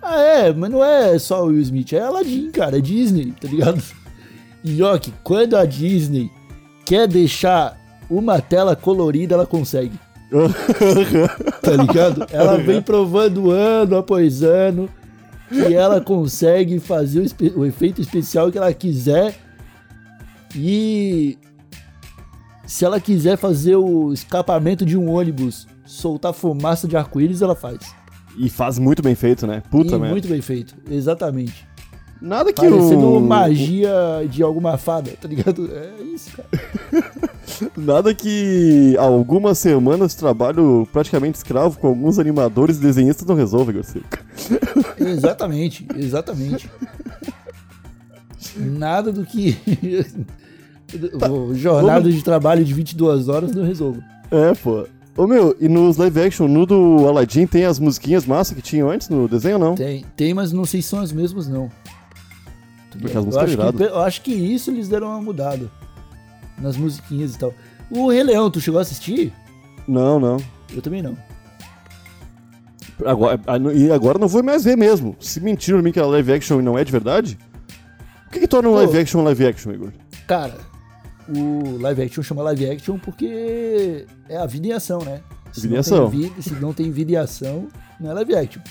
Ah, 0.00 0.20
é, 0.20 0.52
mas 0.52 0.70
não 0.70 0.82
é 0.84 1.18
só 1.18 1.42
o 1.44 1.48
Will 1.48 1.60
Smith, 1.60 1.92
é 1.92 2.00
Aladdin, 2.00 2.50
cara, 2.52 2.78
é 2.78 2.80
Disney, 2.80 3.32
tá 3.38 3.48
ligado? 3.48 3.82
E 4.64 4.80
ó, 4.82 4.96
que 4.96 5.12
quando 5.24 5.56
a 5.56 5.64
Disney 5.66 6.30
quer 6.88 7.06
deixar 7.06 7.78
uma 8.08 8.40
tela 8.40 8.74
colorida, 8.74 9.34
ela 9.34 9.46
consegue. 9.46 9.92
tá 11.62 11.72
ligado? 11.72 12.26
Ela 12.30 12.56
vem 12.56 12.80
provando 12.80 13.50
ano 13.50 13.96
após 13.96 14.42
ano 14.42 14.88
que 15.50 15.74
ela 15.74 16.00
consegue 16.00 16.80
fazer 16.80 17.20
o, 17.20 17.60
o 17.60 17.66
efeito 17.66 18.00
especial 18.00 18.50
que 18.50 18.56
ela 18.56 18.72
quiser 18.72 19.34
e 20.54 21.38
se 22.66 22.84
ela 22.86 22.98
quiser 22.98 23.36
fazer 23.36 23.76
o 23.76 24.12
escapamento 24.12 24.84
de 24.84 24.96
um 24.96 25.10
ônibus, 25.10 25.66
soltar 25.84 26.32
fumaça 26.32 26.88
de 26.88 26.96
arco-íris, 26.96 27.42
ela 27.42 27.54
faz. 27.54 27.78
E 28.36 28.48
faz 28.48 28.78
muito 28.78 29.02
bem 29.02 29.14
feito, 29.14 29.46
né? 29.46 29.62
Puta 29.70 29.98
merda. 29.98 30.08
muito 30.08 30.28
bem 30.28 30.40
feito, 30.40 30.74
exatamente. 30.90 31.67
Nada 32.20 32.52
que 32.52 32.60
Parecendo 32.60 33.12
o... 33.14 33.20
magia 33.20 33.92
de 34.28 34.42
alguma 34.42 34.76
fada, 34.76 35.12
tá 35.20 35.28
ligado? 35.28 35.70
É 35.72 36.02
isso, 36.02 36.30
cara. 36.36 37.12
Nada 37.76 38.14
que 38.14 38.96
algumas 38.98 39.58
semanas 39.58 40.12
de 40.12 40.18
trabalho 40.18 40.86
praticamente 40.92 41.36
escravo 41.36 41.78
com 41.78 41.88
alguns 41.88 42.18
animadores 42.18 42.76
e 42.76 42.80
desenhistas 42.80 43.26
não 43.26 43.34
resolve, 43.34 43.72
Garcia. 43.72 44.02
Exatamente, 44.98 45.86
exatamente. 45.96 46.70
Nada 48.56 49.12
do 49.12 49.24
que 49.24 49.56
o 51.30 51.54
jornada 51.54 52.10
de 52.10 52.22
trabalho 52.22 52.64
de 52.64 52.74
22 52.74 53.28
horas 53.28 53.52
não 53.52 53.64
resolve. 53.64 54.00
É, 54.30 54.54
pô. 54.54 54.86
Ô 55.16 55.26
meu, 55.26 55.56
e 55.60 55.68
nos 55.68 55.96
live 55.96 56.20
action, 56.20 56.46
no 56.46 56.64
do 56.64 57.08
Aladdin 57.08 57.44
tem 57.44 57.64
as 57.64 57.80
musiquinhas 57.80 58.24
massa 58.24 58.54
que 58.54 58.62
tinham 58.62 58.88
antes 58.88 59.08
no 59.08 59.26
desenho 59.26 59.54
ou 59.54 59.60
não? 59.60 59.74
Tem, 59.74 60.04
tem, 60.16 60.32
mas 60.32 60.52
não 60.52 60.64
sei 60.64 60.80
se 60.80 60.88
são 60.88 61.00
as 61.00 61.10
mesmas, 61.10 61.48
não. 61.48 61.68
Porque 62.92 63.06
as 63.06 63.14
eu, 63.14 63.24
músicas 63.24 63.44
acho 63.44 63.52
iradas. 63.52 63.76
que, 63.76 63.82
eu 63.82 63.98
acho 64.00 64.22
que 64.22 64.32
isso 64.32 64.70
eles 64.70 64.88
deram 64.88 65.08
uma 65.08 65.20
mudada 65.20 65.70
nas 66.58 66.76
musiquinhas 66.76 67.34
e 67.34 67.38
tal. 67.38 67.54
O 67.90 68.10
Rei 68.10 68.22
Leão, 68.22 68.50
tu 68.50 68.60
chegou 68.60 68.78
a 68.78 68.82
assistir? 68.82 69.32
Não, 69.86 70.18
não. 70.20 70.36
Eu 70.74 70.82
também 70.82 71.02
não. 71.02 71.16
Agora, 73.04 73.40
ah, 73.46 73.56
e 73.72 73.90
agora 73.92 74.18
não 74.18 74.26
vou 74.26 74.42
mais 74.42 74.64
ver 74.64 74.76
mesmo. 74.76 75.16
Se 75.20 75.40
mentiram 75.40 75.80
mim 75.82 75.92
que 75.92 75.98
era 75.98 76.08
live 76.08 76.32
action 76.32 76.58
e 76.60 76.62
não 76.62 76.76
é 76.76 76.84
de 76.84 76.90
verdade, 76.90 77.38
o 78.26 78.30
que, 78.30 78.40
que 78.40 78.48
torna 78.48 78.68
um 78.68 78.72
Pô. 78.72 78.78
live 78.78 78.98
action 78.98 79.22
live 79.22 79.46
action, 79.46 79.72
Igor? 79.72 79.92
Cara, 80.26 80.56
o 81.28 81.78
live 81.80 82.02
action 82.02 82.22
chama 82.22 82.42
live 82.42 82.70
action 82.70 82.98
porque 82.98 84.04
é 84.28 84.36
a 84.36 84.46
vida 84.46 84.66
em 84.66 84.72
ação, 84.72 84.98
né? 85.00 85.20
Se 85.52 85.66
Vida 85.66 85.80
não. 85.90 86.10
Tem 86.10 86.20
vida, 86.20 86.42
se 86.42 86.54
não 86.54 86.72
tem 86.74 86.90
vida 86.90 87.12
em 87.12 87.16
ação, 87.16 87.68
não 87.98 88.10
é 88.10 88.14
live 88.14 88.34
action. 88.34 88.62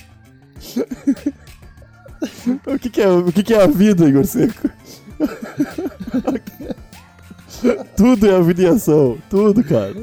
O 2.66 2.80
que, 2.80 2.90
que 2.90 3.02
é, 3.02 3.08
o 3.08 3.32
que, 3.32 3.44
que 3.44 3.54
é 3.54 3.62
a 3.62 3.68
vida, 3.68 4.08
Igor 4.08 4.26
Seco? 4.26 4.70
tudo 7.96 8.28
é 8.28 8.36
a 8.36 8.40
vida 8.40 8.64
em 8.64 8.68
ação. 8.68 9.18
Tudo, 9.30 9.64
cara. 9.64 9.94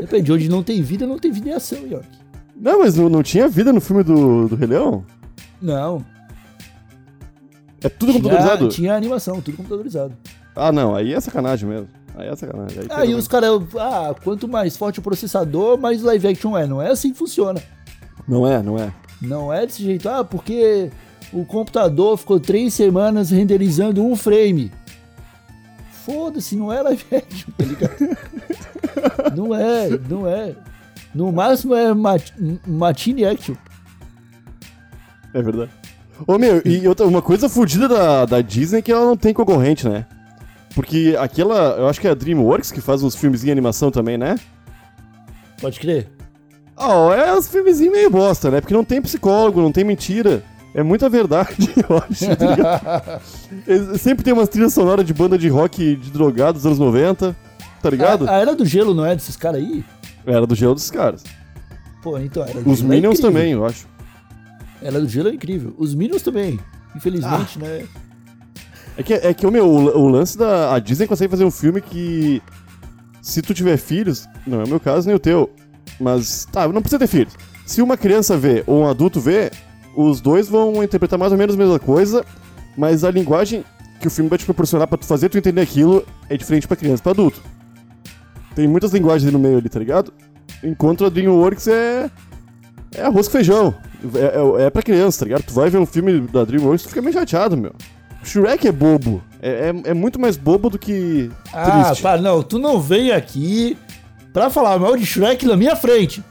Depende, 0.00 0.32
onde 0.32 0.48
não 0.48 0.62
tem 0.62 0.82
vida, 0.82 1.06
não 1.06 1.18
tem 1.18 1.32
vida 1.32 1.48
em 1.50 1.52
ação, 1.52 1.86
York. 1.86 2.08
Não, 2.54 2.80
mas 2.80 2.94
não, 2.94 3.08
não 3.08 3.22
tinha 3.22 3.48
vida 3.48 3.72
no 3.72 3.80
filme 3.80 4.02
do, 4.02 4.48
do 4.48 4.56
Rei 4.56 4.68
Leão? 4.68 5.04
Não. 5.60 6.04
É 7.82 7.88
tudo 7.88 8.12
tinha, 8.12 8.22
computadorizado? 8.22 8.68
tinha 8.68 8.96
animação, 8.96 9.40
tudo 9.40 9.56
computadorizado. 9.56 10.16
Ah, 10.54 10.72
não. 10.72 10.94
Aí 10.94 11.12
é 11.12 11.20
sacanagem 11.20 11.68
mesmo. 11.68 11.88
Aí 12.16 12.28
é 12.28 12.34
sacanagem. 12.36 12.80
Aí, 12.80 12.88
Aí 12.90 13.14
os 13.14 13.28
caras, 13.28 13.60
ah, 13.78 14.14
quanto 14.24 14.48
mais 14.48 14.76
forte 14.76 14.98
o 14.98 15.02
processador, 15.02 15.78
mais 15.78 16.02
live 16.02 16.28
action 16.28 16.56
é. 16.56 16.66
Não 16.66 16.80
é 16.80 16.90
assim 16.90 17.12
que 17.12 17.18
funciona. 17.18 17.62
Não 18.26 18.46
é, 18.46 18.62
não 18.62 18.78
é. 18.78 18.92
Não 19.20 19.52
é 19.52 19.66
desse 19.66 19.82
jeito. 19.82 20.08
Ah, 20.08 20.24
porque 20.24 20.90
o 21.32 21.44
computador 21.44 22.16
ficou 22.16 22.38
três 22.38 22.74
semanas 22.74 23.30
renderizando 23.30 24.04
um 24.04 24.14
frame. 24.16 24.72
Foda-se, 26.04 26.54
não 26.54 26.72
é 26.72 26.82
live 26.82 27.04
action, 27.12 27.50
tá 27.56 27.64
ligado? 27.64 28.16
não 29.36 29.54
é, 29.54 29.88
não 30.08 30.28
é. 30.28 30.54
No 31.14 31.32
máximo 31.32 31.74
é 31.74 31.92
mat 31.94 32.30
Machine 32.66 33.24
Action. 33.24 33.54
É 35.32 35.42
verdade. 35.42 35.70
Ô 36.26 36.38
meu, 36.38 36.62
e 36.64 36.86
outra, 36.86 37.06
uma 37.06 37.20
coisa 37.20 37.48
fodida 37.48 37.88
da, 37.88 38.24
da 38.24 38.40
Disney 38.40 38.78
é 38.78 38.82
que 38.82 38.92
ela 38.92 39.04
não 39.04 39.16
tem 39.16 39.34
concorrente, 39.34 39.88
né? 39.88 40.06
Porque 40.74 41.16
aquela. 41.18 41.76
Eu 41.78 41.88
acho 41.88 42.00
que 42.00 42.06
é 42.06 42.10
a 42.10 42.14
Dreamworks 42.14 42.70
que 42.70 42.80
faz 42.80 43.02
os 43.02 43.14
filmes 43.16 43.44
em 43.44 43.50
animação 43.50 43.90
também, 43.90 44.16
né? 44.16 44.36
Pode 45.60 45.80
crer? 45.80 46.15
Ah, 46.76 47.14
é 47.14 47.32
uns 47.34 47.48
filmezinhos 47.48 47.92
meio 47.92 48.10
bosta, 48.10 48.50
né? 48.50 48.60
Porque 48.60 48.74
não 48.74 48.84
tem 48.84 49.00
psicólogo, 49.00 49.60
não 49.62 49.72
tem 49.72 49.84
mentira. 49.84 50.42
É 50.74 50.82
muita 50.82 51.08
verdade, 51.08 51.70
eu 51.88 51.96
acho. 51.96 52.36
tá 52.36 52.46
ligado? 52.54 53.22
É, 53.66 53.98
Sempre 53.98 54.22
tem 54.24 54.32
umas 54.34 54.48
trilhas 54.48 54.74
sonoras 54.74 55.04
de 55.06 55.14
banda 55.14 55.38
de 55.38 55.48
rock 55.48 55.96
de 55.96 56.10
drogados 56.10 56.62
dos 56.62 56.66
anos 56.66 56.78
90, 56.78 57.34
tá 57.80 57.88
ligado? 57.90 58.28
A, 58.28 58.32
a 58.32 58.38
Era 58.38 58.54
do 58.54 58.64
Gelo 58.66 58.92
não 58.92 59.06
é 59.06 59.14
desses 59.14 59.36
caras 59.36 59.62
aí? 59.62 59.82
Era 60.26 60.46
do 60.46 60.54
gelo 60.54 60.74
dos 60.74 60.90
caras. 60.90 61.22
Pô, 62.02 62.18
então 62.18 62.42
Era 62.42 62.60
do 62.60 62.70
Os 62.70 62.78
Gelo 62.80 62.92
é 62.92 62.96
Minions 62.96 63.18
incrível. 63.18 63.32
também, 63.32 63.52
eu 63.52 63.64
acho. 63.64 63.86
Era 64.82 65.00
do 65.00 65.08
Gelo 65.08 65.28
é 65.28 65.32
incrível. 65.34 65.74
Os 65.78 65.94
Minions 65.94 66.20
também. 66.22 66.58
Ah. 66.60 66.96
Infelizmente, 66.96 67.58
né? 67.58 67.84
É 68.98 69.02
que, 69.02 69.14
é 69.14 69.32
que 69.32 69.46
o 69.46 69.50
meu, 69.50 69.66
o, 69.66 69.98
o 69.98 70.08
lance 70.08 70.36
da. 70.36 70.74
A 70.74 70.78
Disney 70.78 71.06
consegue 71.06 71.30
fazer 71.30 71.44
um 71.44 71.50
filme 71.50 71.80
que. 71.80 72.42
Se 73.22 73.40
tu 73.42 73.54
tiver 73.54 73.76
filhos, 73.76 74.26
não 74.46 74.60
é 74.60 74.64
o 74.64 74.68
meu 74.68 74.80
caso 74.80 75.06
nem 75.06 75.16
o 75.16 75.18
teu, 75.18 75.50
mas. 76.00 76.46
Tá, 76.50 76.66
não 76.68 76.80
precisa 76.80 76.98
ter 76.98 77.06
filhos. 77.06 77.34
Se 77.64 77.82
uma 77.82 77.96
criança 77.96 78.36
vê 78.36 78.62
ou 78.66 78.82
um 78.82 78.88
adulto 78.88 79.20
vê, 79.20 79.50
os 79.96 80.20
dois 80.20 80.48
vão 80.48 80.82
interpretar 80.82 81.18
mais 81.18 81.32
ou 81.32 81.38
menos 81.38 81.54
a 81.54 81.58
mesma 81.58 81.78
coisa, 81.78 82.24
mas 82.76 83.02
a 83.04 83.10
linguagem 83.10 83.64
que 84.00 84.06
o 84.06 84.10
filme 84.10 84.28
vai 84.28 84.38
te 84.38 84.44
proporcionar 84.44 84.86
pra 84.86 84.98
tu 84.98 85.06
fazer 85.06 85.28
tu 85.28 85.38
entender 85.38 85.60
aquilo 85.62 86.04
é 86.28 86.36
diferente 86.36 86.68
pra 86.68 86.76
criança 86.76 87.00
e 87.00 87.02
pra 87.02 87.12
adulto. 87.12 87.42
Tem 88.54 88.66
muitas 88.68 88.92
linguagens 88.92 89.32
no 89.32 89.38
meio 89.38 89.58
ali, 89.58 89.68
tá 89.68 89.78
ligado? 89.78 90.12
Enquanto 90.62 91.04
a 91.04 91.08
DreamWorks 91.08 91.66
é. 91.68 92.10
É 92.94 93.02
arroz 93.02 93.26
com 93.26 93.32
feijão. 93.32 93.74
É, 94.14 94.62
é, 94.62 94.66
é 94.66 94.70
pra 94.70 94.82
criança, 94.82 95.18
tá 95.20 95.24
ligado? 95.26 95.42
Tu 95.42 95.52
vai 95.52 95.68
ver 95.68 95.78
um 95.78 95.86
filme 95.86 96.20
da 96.20 96.44
DreamWorks, 96.44 96.84
tu 96.84 96.88
fica 96.88 97.02
meio 97.02 97.12
chateado, 97.12 97.56
meu. 97.56 97.72
Shrek 98.22 98.66
é 98.66 98.72
bobo. 98.72 99.22
É, 99.42 99.72
é, 99.84 99.90
é 99.90 99.94
muito 99.94 100.18
mais 100.20 100.36
bobo 100.36 100.70
do 100.70 100.78
que 100.78 101.30
Ah, 101.52 101.84
triste. 101.86 102.02
pá, 102.02 102.16
não, 102.16 102.42
tu 102.42 102.58
não 102.58 102.80
vem 102.80 103.12
aqui 103.12 103.76
pra 104.36 104.50
falar 104.50 104.78
mal 104.78 104.94
de 104.98 105.06
Shrek 105.06 105.46
na 105.46 105.56
minha 105.56 105.74
frente. 105.74 106.22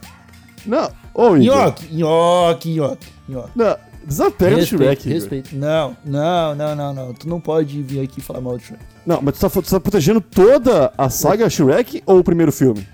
Não, 0.64 0.88
ô, 1.12 1.36
Igor. 1.36 1.56
Nhoque, 1.56 1.92
nhoque, 1.92 2.70
nhoque, 2.74 3.06
nhoque. 3.28 3.50
Não, 3.56 3.76
desapega 4.04 4.58
do 4.58 4.64
Shrek, 4.64 5.02
Igor. 5.08 5.12
respeito. 5.12 5.56
Não, 5.56 5.96
não, 6.04 6.54
não, 6.54 6.76
não, 6.76 6.94
não. 6.94 7.14
Tu 7.14 7.28
não 7.28 7.40
pode 7.40 7.82
vir 7.82 7.98
aqui 7.98 8.20
falar 8.20 8.40
mal 8.40 8.56
de 8.58 8.62
Shrek. 8.62 8.80
Não, 9.04 9.20
mas 9.20 9.34
tu 9.36 9.40
tá, 9.40 9.50
tu 9.50 9.68
tá 9.68 9.80
protegendo 9.80 10.20
toda 10.20 10.92
a 10.96 11.10
saga 11.10 11.50
Shrek 11.50 12.00
ou 12.06 12.20
o 12.20 12.24
primeiro 12.24 12.52
filme? 12.52 12.86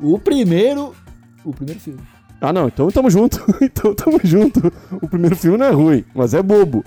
O 0.00 0.20
primeiro. 0.20 0.94
O 1.44 1.52
primeiro 1.52 1.80
filme. 1.80 2.00
Ah, 2.40 2.52
não, 2.52 2.68
então 2.68 2.88
tamo 2.92 3.10
junto. 3.10 3.44
então 3.60 3.92
tamo 3.92 4.20
junto. 4.22 4.72
O 5.02 5.08
primeiro 5.08 5.34
filme 5.34 5.58
não 5.58 5.66
é 5.66 5.70
ruim, 5.70 6.04
mas 6.14 6.32
é 6.32 6.40
bobo. 6.40 6.84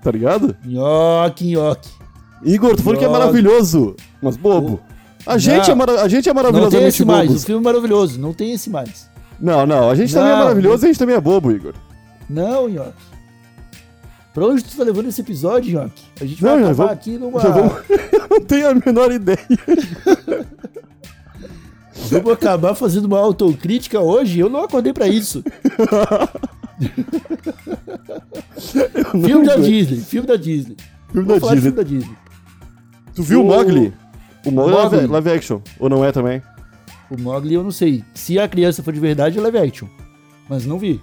Tá 0.00 0.12
ligado? 0.12 0.56
Nhoque, 0.64 1.44
nhoque. 1.48 1.90
Igor, 2.44 2.76
tu 2.76 2.84
falou 2.84 2.96
que 2.96 3.04
é 3.04 3.08
maravilhoso, 3.08 3.96
mas 4.22 4.36
bobo. 4.36 4.80
A 5.26 5.38
gente, 5.38 5.66
Não. 5.66 5.72
é, 5.72 5.74
mara- 5.76 6.02
a 6.02 6.08
gente 6.08 6.28
é 6.28 6.32
Não 6.32 6.42
tem 6.42 6.50
maravilhosamente 6.52 6.88
esse 6.96 7.04
mais. 7.04 7.30
O 7.30 7.38
filme 7.46 7.60
é 7.60 7.64
maravilhoso. 7.64 8.18
Não 8.20 8.32
tem 8.32 8.52
esse 8.52 8.70
mais. 8.70 9.08
Não, 9.40 9.64
não, 9.66 9.90
a 9.90 9.94
gente 9.94 10.12
também 10.12 10.30
é 10.30 10.32
Não. 10.32 10.38
maravilhoso 10.42 10.84
e 10.84 10.86
a 10.86 10.88
gente 10.88 10.98
também 10.98 11.14
é 11.16 11.20
bobo, 11.20 11.50
Igor. 11.52 11.74
Não, 12.28 12.68
nhoque. 12.68 12.92
Pra 14.32 14.46
onde 14.46 14.62
tu 14.62 14.76
tá 14.76 14.84
levando 14.84 15.08
esse 15.08 15.20
episódio, 15.20 15.72
nhoque? 15.80 16.02
A 16.20 16.24
gente 16.24 16.42
Não, 16.42 16.50
vai 16.52 16.62
acabar 16.64 16.90
aqui 16.92 17.18
numa. 17.18 17.40
Eu 17.40 17.72
não 18.30 18.40
tenho 18.40 18.70
a 18.70 18.74
menor 18.74 19.10
ideia. 19.12 19.38
Vamos 22.10 22.32
acabar 22.32 22.74
fazendo 22.74 23.04
uma 23.06 23.18
autocrítica 23.18 24.00
hoje? 24.00 24.38
Eu 24.40 24.48
não 24.48 24.64
acordei 24.64 24.92
pra 24.92 25.06
isso. 25.06 25.42
filme 29.26 29.46
da 29.46 29.56
Disney, 29.56 30.00
filme 30.00 30.26
da 30.26 30.36
Disney. 30.36 30.76
Filme 31.12 31.26
da 31.28 31.34
Disney. 31.38 31.60
filme 31.60 31.76
da 31.76 31.82
Disney. 31.82 32.16
Tu 33.14 33.22
viu 33.22 33.42
O- 33.42 33.44
Mogli? 33.44 33.92
O 34.46 34.50
Mogli, 34.50 34.74
é 34.74 34.76
Mogli. 34.82 34.96
live, 34.96 35.06
live 35.12 35.30
action, 35.30 35.60
ou 35.78 35.88
não 35.88 36.04
é 36.04 36.12
também? 36.12 36.42
O 37.10 37.20
Mogli 37.20 37.54
eu 37.54 37.62
não 37.64 37.70
sei. 37.70 38.04
Se 38.14 38.38
a 38.38 38.48
criança 38.48 38.82
for 38.82 38.92
de 38.92 39.00
verdade, 39.00 39.38
é 39.38 39.40
live 39.42 39.58
action. 39.58 39.88
Mas 40.48 40.64
não 40.66 40.78
vi. 40.78 41.00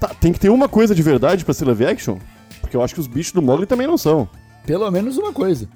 Tá, 0.00 0.08
tem 0.08 0.32
que 0.32 0.40
ter 0.40 0.48
uma 0.50 0.68
coisa 0.68 0.94
de 0.94 1.02
verdade 1.02 1.44
pra 1.44 1.54
ser 1.54 1.64
live 1.66 1.86
action? 1.86 2.18
Porque 2.60 2.76
eu 2.76 2.82
acho 2.82 2.94
que 2.94 3.00
os 3.00 3.06
bichos 3.06 3.32
do 3.32 3.40
Mogli 3.42 3.66
também 3.66 3.86
não 3.86 3.96
são. 3.96 4.28
Pelo 4.66 4.90
menos 4.90 5.16
uma 5.16 5.32
coisa. 5.32 5.68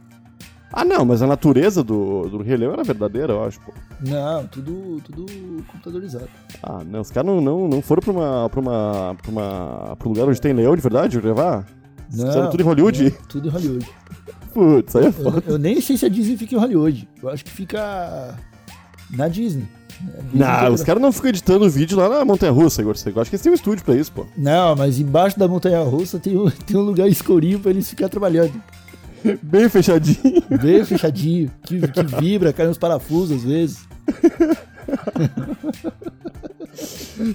Ah, 0.73 0.85
não, 0.85 1.05
mas 1.05 1.21
a 1.21 1.27
natureza 1.27 1.83
do, 1.83 2.29
do 2.29 2.43
Rei 2.43 2.57
Leão 2.57 2.73
era 2.73 2.85
verdadeira, 2.85 3.33
eu 3.33 3.45
acho, 3.45 3.61
pô. 3.61 3.73
Não, 4.07 4.47
tudo, 4.47 5.01
tudo 5.05 5.27
computadorizado. 5.67 6.29
Ah, 6.63 6.83
não, 6.87 7.01
os 7.01 7.11
caras 7.11 7.27
não, 7.29 7.41
não, 7.41 7.67
não 7.69 7.83
foram 7.83 8.01
pra 8.03 8.13
uma, 8.13 8.49
pra 8.49 8.61
uma. 8.61 9.17
pra 9.21 9.31
uma. 9.31 9.97
pro 9.99 10.09
lugar 10.11 10.29
onde 10.29 10.41
tem 10.41 10.53
leão 10.53 10.77
de 10.77 10.83
verdade, 10.83 11.21
gravar? 11.21 11.67
Os 12.09 12.19
Não, 12.19 12.27
fizeram 12.29 12.51
tudo 12.51 12.61
em 12.63 12.67
Hollywood? 12.67 13.05
não, 13.05 13.27
tudo 13.29 13.49
em 13.49 13.51
Hollywood. 13.51 13.89
Putz, 14.53 14.97
aí 14.97 15.05
é 15.05 15.09
Eu, 15.09 15.13
foda. 15.13 15.43
eu 15.47 15.59
nem 15.59 15.81
sei 15.81 15.97
se 15.97 16.07
a 16.07 16.09
Disney 16.09 16.37
fica 16.37 16.55
em 16.55 16.59
Hollywood. 16.59 17.09
Eu 17.23 17.29
acho 17.29 17.45
que 17.45 17.51
fica 17.51 18.35
na 19.11 19.29
Disney. 19.29 19.67
Não, 20.33 20.73
os 20.73 20.83
caras 20.83 21.03
não 21.03 21.13
ficam 21.13 21.29
editando 21.29 21.69
vídeo 21.69 21.99
lá 21.99 22.09
na 22.09 22.25
Montanha 22.25 22.51
Russa, 22.53 22.81
Igor. 22.81 22.95
Eu 23.05 23.21
acho 23.21 23.31
que 23.31 23.37
eles 23.37 23.43
têm 23.43 23.53
um 23.53 23.55
estúdio 23.55 23.85
pra 23.85 23.95
isso, 23.95 24.11
pô. 24.13 24.25
Não, 24.37 24.75
mas 24.75 24.99
embaixo 24.99 25.39
da 25.39 25.47
montanha 25.47 25.81
russa 25.83 26.19
tem 26.19 26.37
um, 26.39 26.49
tem 26.67 26.77
um 26.77 26.81
lugar 26.83 27.07
escurinho 27.09 27.61
pra 27.61 27.71
eles 27.71 27.89
ficar 27.89 28.09
trabalhando. 28.09 28.53
Bem 29.43 29.69
fechadinho. 29.69 30.43
Bem 30.63 30.83
fechadinho, 30.87 31.51
que, 31.63 31.79
que 31.87 32.03
vibra, 32.03 32.53
cai 32.55 32.67
nos 32.67 32.79
parafusos 32.79 33.37
às 33.37 33.43
vezes. 33.45 33.79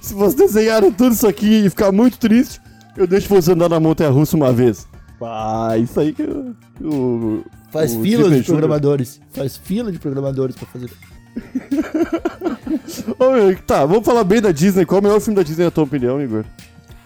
Se 0.01 0.13
vocês 0.15 0.34
desenharam 0.34 0.91
tudo 0.91 1.13
isso 1.13 1.27
aqui 1.27 1.65
e 1.65 1.69
ficar 1.69 1.91
muito 1.91 2.17
triste, 2.17 2.60
eu 2.98 3.05
deixo 3.05 3.27
vocês 3.27 3.50
andar 3.50 3.69
na 3.69 3.79
montanha 3.79 4.10
russa 4.10 4.36
uma 4.36 4.51
vez. 4.51 4.88
Ah, 5.22 5.77
isso 5.77 6.00
aí 6.00 6.13
que 6.13 6.22
eu. 6.22 6.55
eu- 6.81 7.45
Faz 7.72 7.93
o 7.93 8.01
fila 8.01 8.24
Disney 8.24 8.39
de 8.41 8.45
programadores. 8.45 9.22
Faz 9.31 9.57
fila 9.57 9.91
de 9.91 10.00
programadores 10.00 10.55
pra 10.55 10.65
fazer. 10.67 10.89
Ô, 13.19 13.31
meu, 13.31 13.57
tá, 13.63 13.86
vamos 13.86 14.05
falar 14.05 14.24
bem 14.24 14.41
da 14.41 14.51
Disney. 14.51 14.86
Qual 14.86 14.98
é 14.98 15.01
o 15.01 15.03
melhor 15.03 15.19
filme 15.19 15.36
da 15.36 15.43
Disney, 15.43 15.65
na 15.65 15.72
tua 15.72 15.84
opinião, 15.84 16.22
Igor? 16.22 16.45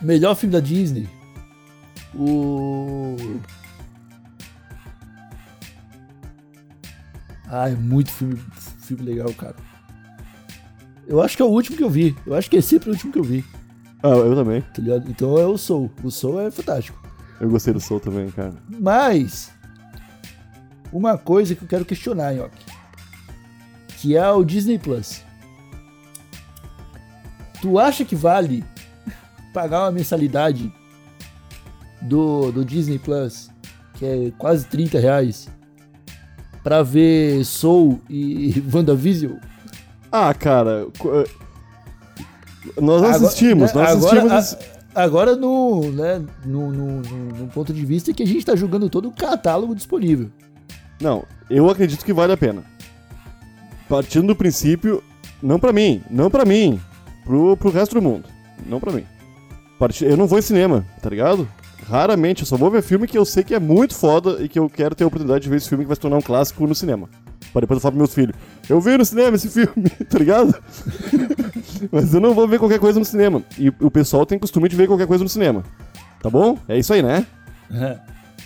Melhor 0.02 0.36
filme 0.36 0.54
da 0.54 0.60
Disney. 0.60 1.08
O. 2.16 3.16
Ah, 7.48 7.70
é 7.70 7.76
muito 7.76 8.12
filme, 8.12 8.40
filme 8.82 9.04
legal, 9.04 9.34
cara. 9.34 9.56
Eu 11.08 11.22
acho 11.22 11.36
que 11.36 11.42
é 11.42 11.46
o 11.46 11.50
último 11.50 11.76
que 11.78 11.84
eu 11.84 11.90
vi. 11.90 12.16
Eu 12.26 12.36
acho 12.36 12.50
que 12.50 12.58
é 12.58 12.62
sempre 12.62 12.90
o 12.90 12.94
último 12.94 13.12
que 13.12 13.18
eu 13.20 13.24
vi, 13.24 13.44
Ah, 14.04 14.10
eu 14.10 14.36
também. 14.36 14.62
tá? 14.62 14.82
Então 15.08 15.36
é 15.40 15.48
o 15.48 15.58
Soul. 15.58 15.90
O 16.04 16.12
Soul 16.12 16.42
é 16.42 16.52
fantástico. 16.52 16.99
Eu 17.40 17.50
gostei 17.50 17.74
do 17.74 17.80
Soul 17.80 18.00
também, 18.00 18.30
cara. 18.32 18.54
Mas, 18.70 19.52
uma 20.92 21.18
coisa 21.18 21.56
que 21.56 21.64
eu 21.64 21.68
quero 21.68 21.86
questionar, 21.86 22.34
Nhoque, 22.34 22.66
que 23.98 24.16
é 24.18 24.30
o 24.30 24.44
Disney 24.44 24.78
Plus. 24.78 25.24
Tu 27.62 27.78
acha 27.80 28.06
que 28.06 28.16
vale 28.16 28.64
pagar 29.54 29.82
uma 29.84 29.92
mensalidade 29.92 30.72
do, 32.02 32.52
do 32.52 32.64
Disney 32.64 32.98
Plus, 33.00 33.50
que 33.96 34.06
é 34.06 34.32
quase 34.38 34.66
30 34.66 35.00
reais, 35.00 35.50
pra 36.64 36.82
ver 36.84 37.44
Soul 37.46 38.02
e 38.10 38.64
WandaVision? 38.74 39.38
Ah, 40.12 40.34
cara. 40.34 40.88
eh, 41.06 41.30
Nós 42.82 43.02
Agora- 43.04 43.16
assistimos, 43.28 43.74
né, 43.74 43.82
nós 43.82 43.92
agora, 43.92 44.38
assistimos. 44.38 44.76
a- 44.76 44.79
agora 44.94 45.36
no, 45.36 45.92
né, 45.92 46.22
no, 46.46 46.72
no, 46.72 47.02
no- 47.02 47.48
ponto 47.48 47.74
de 47.74 47.86
vista 47.86 48.14
que 48.14 48.24
a 48.24 48.28
gente 48.28 48.46
tá 48.46 48.56
jogando 48.56 48.90
todo 48.90 49.08
o 49.08 49.12
catálogo 49.14 49.76
disponível. 49.76 50.30
Não, 51.02 51.24
eu 51.50 51.70
acredito 51.70 52.04
que 52.06 52.14
vale 52.14 52.34
a 52.34 52.38
pena. 52.38 52.64
Partindo 53.88 54.28
do 54.28 54.36
princípio, 54.36 55.04
não 55.42 55.60
pra 55.60 55.72
mim, 55.74 56.02
não 56.10 56.30
pra 56.30 56.46
mim, 56.46 56.80
pro, 57.24 57.56
pro 57.58 57.72
resto 57.72 57.96
do 57.96 58.02
mundo, 58.02 58.26
não 58.66 58.80
pra 58.80 58.92
mim. 58.92 59.06
Eu 60.02 60.18
não 60.18 60.28
vou 60.28 60.38
em 60.38 60.42
cinema, 60.42 60.86
tá 61.02 61.10
ligado? 61.10 61.48
Raramente, 61.88 62.42
eu 62.42 62.46
só 62.46 62.58
vou 62.58 62.70
ver 62.70 62.84
filme 62.84 63.08
que 63.08 63.18
eu 63.18 63.26
sei 63.26 63.44
que 63.44 63.56
é 63.56 63.60
muito 63.60 63.96
foda 63.96 64.44
e 64.44 64.50
que 64.50 64.60
eu 64.60 64.70
quero 64.70 64.94
ter 64.94 65.06
a 65.06 65.08
oportunidade 65.08 65.44
de 65.44 65.50
ver 65.50 65.56
esse 65.56 65.70
filme 65.70 65.86
que 65.86 65.88
vai 65.88 65.96
se 65.96 66.02
tornar 66.02 66.18
um 66.18 66.22
clássico 66.22 66.68
no 66.68 66.76
cinema. 66.76 67.10
Pra 67.54 67.62
depois 67.62 67.78
eu 67.78 67.82
falar 67.82 67.94
pros 67.94 67.98
meus 68.00 68.14
filhos, 68.14 68.36
eu 68.70 68.80
vi 68.82 68.96
no 68.98 69.06
cinema 69.06 69.36
esse 69.38 69.50
filme, 69.50 69.90
tá 70.08 70.20
ligado? 70.20 70.54
Mas 71.92 72.14
eu 72.14 72.20
não 72.20 72.34
vou 72.34 72.48
ver 72.48 72.60
qualquer 72.60 72.80
coisa 72.80 73.00
no 73.00 73.06
cinema. 73.06 73.42
E 73.58 73.70
o 73.70 73.92
pessoal 73.92 74.26
tem 74.26 74.38
costume 74.40 74.68
de 74.70 74.76
ver 74.76 74.88
qualquer 74.88 75.08
coisa 75.08 75.24
no 75.24 75.30
cinema. 75.30 75.64
Tá 76.22 76.30
bom? 76.30 76.58
É 76.68 76.78
isso 76.78 76.94
aí, 76.94 77.02
né? 77.02 77.26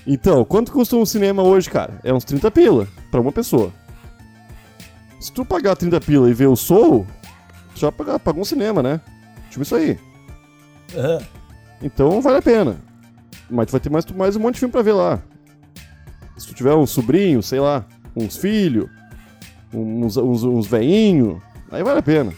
Então, 0.06 0.44
quanto 0.44 0.70
custa 0.74 0.98
um 0.98 1.06
cinema 1.06 1.42
hoje, 1.44 1.70
cara? 1.70 1.94
É 2.04 2.14
uns 2.14 2.26
30 2.26 2.52
pila 2.52 2.86
pra 3.10 3.22
uma 3.22 3.32
pessoa. 3.32 3.72
Se 5.18 5.32
tu 5.32 5.46
pagar 5.46 5.78
30 5.78 6.02
pila 6.02 6.30
e 6.30 6.34
ver 6.34 6.48
o 6.48 6.58
Soul, 6.58 7.08
tu 7.74 7.80
já 7.80 7.90
paga- 7.90 8.20
pagou 8.20 8.42
um 8.42 8.46
cinema, 8.46 8.84
né? 8.84 9.00
Tipo 9.50 9.62
isso 9.64 9.74
aí. 9.76 9.98
Então 11.82 12.20
vale 12.22 12.38
a 12.38 12.42
pena. 12.42 12.76
Mas 13.50 13.68
tu 13.68 13.72
vai 13.72 13.80
ter 13.80 13.90
mais, 13.90 14.06
mais 14.08 14.36
um 14.36 14.40
monte 14.42 14.56
de 14.56 14.60
filme 14.60 14.74
pra 14.74 14.82
ver 14.82 14.92
lá. 14.92 15.22
Se 16.38 16.48
tu 16.48 16.54
tiver 16.54 16.74
um 16.74 16.86
sobrinho, 16.86 17.42
sei 17.42 17.62
lá, 17.62 17.86
uns 18.14 18.36
filhos, 18.36 18.90
uns, 19.74 20.18
uns, 20.18 20.44
uns 20.44 20.68
veinhos, 20.68 21.42
aí 21.72 21.82
vale 21.82 22.00
a 22.00 22.04
pena. 22.04 22.34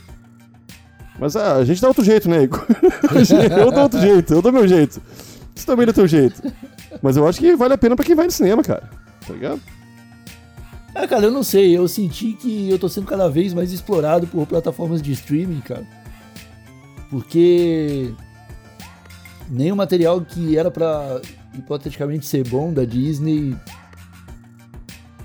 Mas 1.20 1.36
ah, 1.36 1.56
a 1.56 1.66
gente 1.66 1.82
dá 1.82 1.88
outro 1.88 2.04
jeito, 2.04 2.30
né, 2.30 2.44
Igor? 2.44 2.66
eu 3.58 3.72
dou 3.72 3.84
outro 3.84 4.00
jeito, 4.00 4.34
eu 4.34 4.42
dou 4.42 4.52
meu 4.52 4.68
jeito. 4.68 5.02
Você 5.54 5.66
também 5.66 5.86
dá 5.86 5.94
teu 5.94 6.08
jeito. 6.08 6.42
Mas 7.02 7.16
eu 7.16 7.28
acho 7.28 7.40
que 7.40 7.56
vale 7.56 7.74
a 7.74 7.78
pena 7.78 7.96
pra 7.96 8.04
quem 8.04 8.16
vai 8.16 8.26
no 8.26 8.32
cinema, 8.32 8.62
cara. 8.62 8.90
Tá 9.26 9.34
ligado? 9.34 9.62
Ah, 10.94 11.08
cara, 11.08 11.26
eu 11.26 11.32
não 11.32 11.44
sei. 11.44 11.78
Eu 11.78 11.88
senti 11.88 12.34
que 12.34 12.70
eu 12.70 12.78
tô 12.78 12.90
sendo 12.90 13.08
cada 13.08 13.30
vez 13.30 13.54
mais 13.54 13.72
explorado 13.72 14.28
por 14.28 14.46
plataformas 14.46 15.02
de 15.02 15.12
streaming, 15.14 15.62
cara. 15.62 15.86
Porque 17.10 18.14
nem 19.50 19.72
o 19.72 19.76
material 19.76 20.22
que 20.22 20.58
era 20.58 20.72
pra 20.72 21.22
hipoteticamente 21.54 22.26
ser 22.26 22.48
bom 22.48 22.74
da 22.74 22.84
Disney 22.84 23.56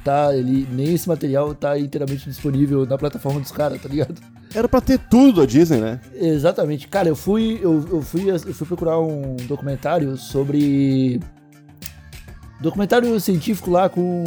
tá 0.05 0.35
ele 0.35 0.67
nem 0.71 0.95
esse 0.95 1.09
material 1.09 1.55
tá 1.55 1.79
inteiramente 1.79 2.25
disponível 2.25 2.87
na 2.87 2.97
plataforma 2.97 3.41
dos 3.41 3.51
caras, 3.51 3.81
tá 3.81 3.89
ligado? 3.89 4.21
Era 4.55 4.69
pra 4.69 4.81
ter 4.81 4.99
tudo 4.99 5.43
a 5.43 5.47
Disney, 5.47 5.79
né? 5.81 6.01
Exatamente. 6.15 6.89
Cara, 6.89 7.09
eu 7.09 7.17
fui 7.17 7.61
eu, 7.63 7.87
eu 7.89 8.03
fui 8.03 8.31
eu 8.31 8.55
fui 8.55 8.67
procurar 8.67 8.99
um 8.99 9.37
documentário 9.47 10.17
sobre 10.17 11.21
documentário 12.61 13.19
científico 13.21 13.71
lá 13.71 13.89
com 13.89 14.25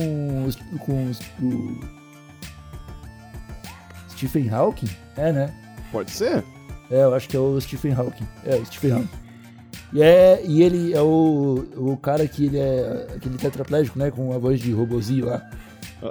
com 0.79 1.12
o 1.41 1.79
Stephen 4.12 4.49
Hawking, 4.49 4.89
é, 5.17 5.31
né? 5.31 5.53
Pode 5.91 6.12
ser. 6.12 6.43
É, 6.89 7.03
eu 7.03 7.13
acho 7.13 7.27
que 7.27 7.36
é 7.36 7.39
o 7.39 7.59
Stephen 7.59 7.93
Hawking. 7.93 8.27
É, 8.45 8.55
o 8.55 8.65
Stephen 8.65 8.93
Hawking. 8.93 9.09
E, 9.91 10.01
é, 10.01 10.41
e 10.43 10.63
ele 10.63 10.93
é 10.93 11.01
o, 11.01 11.65
o 11.75 11.97
cara 11.97 12.27
que 12.27 12.45
ele 12.45 12.57
é 12.57 13.07
aquele 13.15 13.38
tetraplégico, 13.38 13.99
né? 13.99 14.09
Com 14.09 14.33
a 14.33 14.38
voz 14.38 14.59
de 14.59 14.71
robozinho 14.71 15.25
lá. 15.25 15.49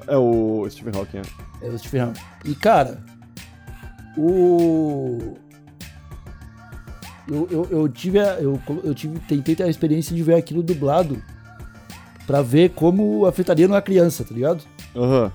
É 0.06 0.16
o 0.16 0.66
Stephen 0.70 0.92
Hawking, 0.94 1.18
é. 1.18 1.66
É 1.66 1.68
o 1.68 1.78
Stephen 1.78 2.02
Hawking. 2.02 2.20
E, 2.44 2.54
cara, 2.54 2.98
o... 4.16 5.34
Eu, 7.28 7.48
eu, 7.50 7.66
eu 7.70 7.88
tive, 7.88 8.18
a- 8.18 8.40
eu, 8.40 8.60
eu 8.82 8.94
tive, 8.94 9.18
tentei 9.20 9.54
ter 9.54 9.62
a 9.62 9.68
experiência 9.68 10.14
de 10.14 10.22
ver 10.22 10.34
aquilo 10.34 10.62
dublado 10.62 11.22
pra 12.26 12.42
ver 12.42 12.70
como 12.70 13.24
afetaria 13.26 13.68
numa 13.68 13.80
criança, 13.80 14.24
tá 14.24 14.34
ligado? 14.34 14.62
Aham. 14.94 15.32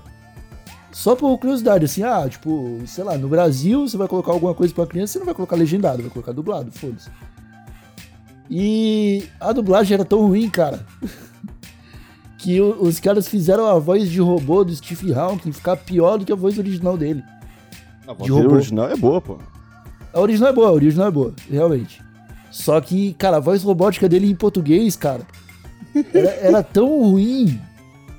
Só 0.92 1.14
por 1.16 1.36
curiosidade, 1.38 1.84
assim, 1.84 2.02
ah, 2.02 2.26
tipo, 2.28 2.80
sei 2.86 3.04
lá, 3.04 3.16
no 3.16 3.28
Brasil 3.28 3.86
você 3.88 3.96
vai 3.96 4.08
colocar 4.08 4.32
alguma 4.32 4.54
coisa 4.54 4.74
pra 4.74 4.86
criança, 4.86 5.12
você 5.14 5.18
não 5.20 5.26
vai 5.26 5.34
colocar 5.34 5.54
legendado, 5.56 6.02
vai 6.02 6.10
colocar 6.10 6.32
dublado, 6.32 6.70
foda-se. 6.72 7.08
E 8.50 9.24
a 9.40 9.52
dublagem 9.52 9.94
era 9.94 10.04
tão 10.04 10.26
ruim, 10.26 10.48
cara, 10.50 10.84
que 12.38 12.60
os 12.60 12.98
caras 13.00 13.28
fizeram 13.28 13.66
a 13.66 13.78
voz 13.78 14.10
de 14.10 14.20
robô 14.20 14.64
do 14.64 14.74
Steve 14.74 15.12
Hawking 15.14 15.52
ficar 15.52 15.76
pior 15.76 16.18
do 16.18 16.24
que 16.24 16.32
a 16.32 16.36
voz 16.36 16.58
original 16.58 16.96
dele. 16.96 17.22
A 18.08 18.14
De 18.14 18.30
robô. 18.30 18.54
original 18.54 18.88
é 18.88 18.96
boa, 18.96 19.20
pô. 19.20 19.36
A 20.12 20.20
original 20.20 20.48
é 20.48 20.52
boa, 20.52 20.68
a 20.68 20.72
original 20.72 21.08
é 21.08 21.10
boa, 21.10 21.34
realmente. 21.50 22.02
Só 22.50 22.80
que, 22.80 23.12
cara, 23.14 23.36
a 23.36 23.40
voz 23.40 23.62
robótica 23.62 24.08
dele 24.08 24.30
em 24.30 24.34
português, 24.34 24.96
cara, 24.96 25.20
era, 26.14 26.30
era 26.30 26.62
tão 26.62 26.88
ruim 27.02 27.60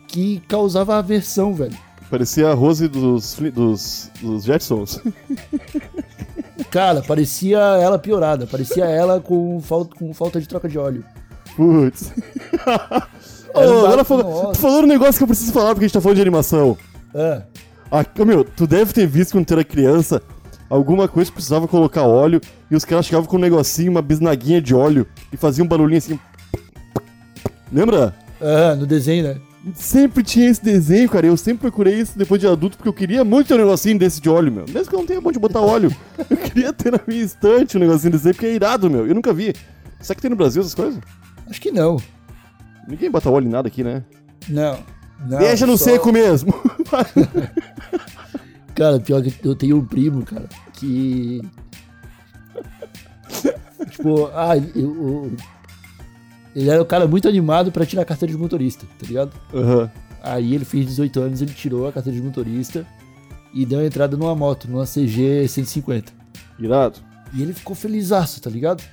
que 0.08 0.42
causava 0.48 0.96
aversão, 0.98 1.54
velho. 1.54 1.76
Parecia 2.10 2.50
a 2.50 2.54
Rose 2.54 2.88
dos, 2.88 3.36
dos, 3.54 4.12
dos 4.22 4.44
Jetsons. 4.44 5.02
Cara, 6.72 7.02
parecia 7.02 7.58
ela 7.58 7.98
piorada, 7.98 8.46
parecia 8.46 8.86
ela 8.86 9.20
com 9.20 9.60
falta, 9.62 9.96
com 9.96 10.14
falta 10.14 10.40
de 10.42 10.48
troca 10.48 10.68
de 10.68 10.78
óleo. 10.78 11.04
Putz. 11.56 12.12
Ô, 13.56 13.60
agora 13.86 14.04
tu 14.04 14.60
falou 14.60 14.84
um 14.84 14.86
negócio 14.86 15.18
que 15.18 15.24
eu 15.24 15.28
preciso 15.28 15.52
falar 15.52 15.70
porque 15.70 15.86
a 15.86 15.88
gente 15.88 15.94
tá 15.94 16.02
falando 16.02 16.18
de 16.18 16.22
animação. 16.22 16.78
É. 17.14 17.42
Ah, 17.92 18.06
meu, 18.26 18.44
tu 18.44 18.68
deve 18.68 18.94
ter 18.94 19.08
visto 19.08 19.32
quando 19.32 19.46
tu 19.46 19.54
era 19.54 19.64
criança 19.64 20.22
alguma 20.70 21.08
coisa 21.08 21.32
que 21.32 21.36
precisava 21.36 21.68
colocar 21.68 22.04
óleo 22.04 22.40
e 22.70 22.76
os 22.76 22.86
caras 22.86 23.06
chegavam 23.06 23.28
com 23.28 23.38
um 23.38 23.40
negocinho, 23.40 23.92
uma 23.92 24.02
bisnaguinha 24.02 24.62
de 24.62 24.76
óleo 24.76 25.08
e 25.34 25.38
faziam 25.38 25.66
um 25.66 25.68
barulhinho 25.68 25.98
assim. 25.98 26.20
Lembra? 27.72 28.16
É, 28.40 28.76
no 28.76 28.86
desenho, 28.86 29.24
né? 29.24 29.38
Sempre 29.74 30.24
tinha 30.24 30.50
esse 30.50 30.64
desenho, 30.64 31.10
cara. 31.10 31.28
Eu 31.28 31.36
sempre 31.36 31.62
procurei 31.62 31.96
isso 31.96 32.18
depois 32.18 32.40
de 32.40 32.48
adulto 32.48 32.78
porque 32.78 32.88
eu 32.88 32.94
queria 32.94 33.26
muito 33.26 33.48
ter 33.48 33.56
um 33.56 33.58
negocinho 33.58 34.00
desse 34.00 34.22
de 34.22 34.30
óleo, 34.30 34.52
meu. 34.52 34.66
Mesmo 34.70 34.90
que 34.90 34.96
eu 34.96 35.00
não 35.00 35.06
tenha 35.06 35.20
onde 35.24 35.38
botar 35.38 35.60
óleo. 35.60 35.94
eu 36.30 36.38
queria 36.38 36.72
ter 36.72 36.92
na 36.92 37.00
minha 37.06 37.24
estante 37.24 37.76
um 37.76 37.80
negocinho 37.80 38.12
desse 38.14 38.28
aí 38.28 38.34
porque 38.34 38.46
é 38.46 38.54
irado, 38.54 38.90
meu. 38.90 39.06
Eu 39.06 39.14
nunca 39.14 39.34
vi. 39.34 39.54
Será 40.00 40.16
que 40.16 40.22
tem 40.22 40.30
no 40.30 40.38
Brasil 40.38 40.62
essas 40.62 40.76
coisas? 40.76 41.00
Acho 41.50 41.60
que 41.60 41.72
não. 41.72 41.98
Ninguém 42.88 43.12
bota 43.12 43.30
óleo 43.30 43.48
em 43.48 43.52
nada 43.52 43.68
aqui, 43.68 43.84
né? 43.84 44.04
Não. 44.48 44.80
Não 45.28 45.40
Deixa 45.40 45.66
no 45.66 45.78
só- 45.78 45.86
seco 45.86 46.12
mesmo. 46.12 46.54
Cara, 48.76 49.00
pior 49.00 49.22
que 49.22 49.34
eu 49.46 49.56
tenho 49.56 49.78
um 49.78 49.86
primo, 49.86 50.24
cara, 50.26 50.48
que. 50.74 51.42
tipo, 53.92 54.28
ah, 54.34 54.56
eu- 54.76 55.36
ele 56.56 56.70
era 56.70 56.82
um 56.82 56.86
cara 56.86 57.08
muito 57.08 57.28
animado 57.28 57.72
pra 57.72 57.86
tirar 57.86 58.04
a 58.04 58.06
carteira 58.06 58.32
de 58.32 58.38
motorista, 58.40 58.86
tá 58.98 59.06
ligado? 59.06 59.32
Aham. 59.54 59.92
Aí 60.24 60.54
ele 60.56 60.66
fez 60.66 60.86
18 60.86 61.20
anos, 61.22 61.42
ele 61.42 61.54
tirou 61.54 61.88
a 61.88 61.92
carteira 61.92 62.18
de 62.18 62.26
motorista 62.26 62.86
e 63.54 63.66
deu 63.66 63.86
entrada 63.86 64.16
numa 64.18 64.36
moto, 64.36 64.68
numa 64.70 64.86
CG 64.86 65.48
150. 65.48 66.12
Irado. 66.58 67.00
E 67.34 67.42
ele 67.42 67.54
ficou 67.54 67.76
felizaço, 67.76 68.42
tá 68.42 68.50
ligado? 68.50 68.84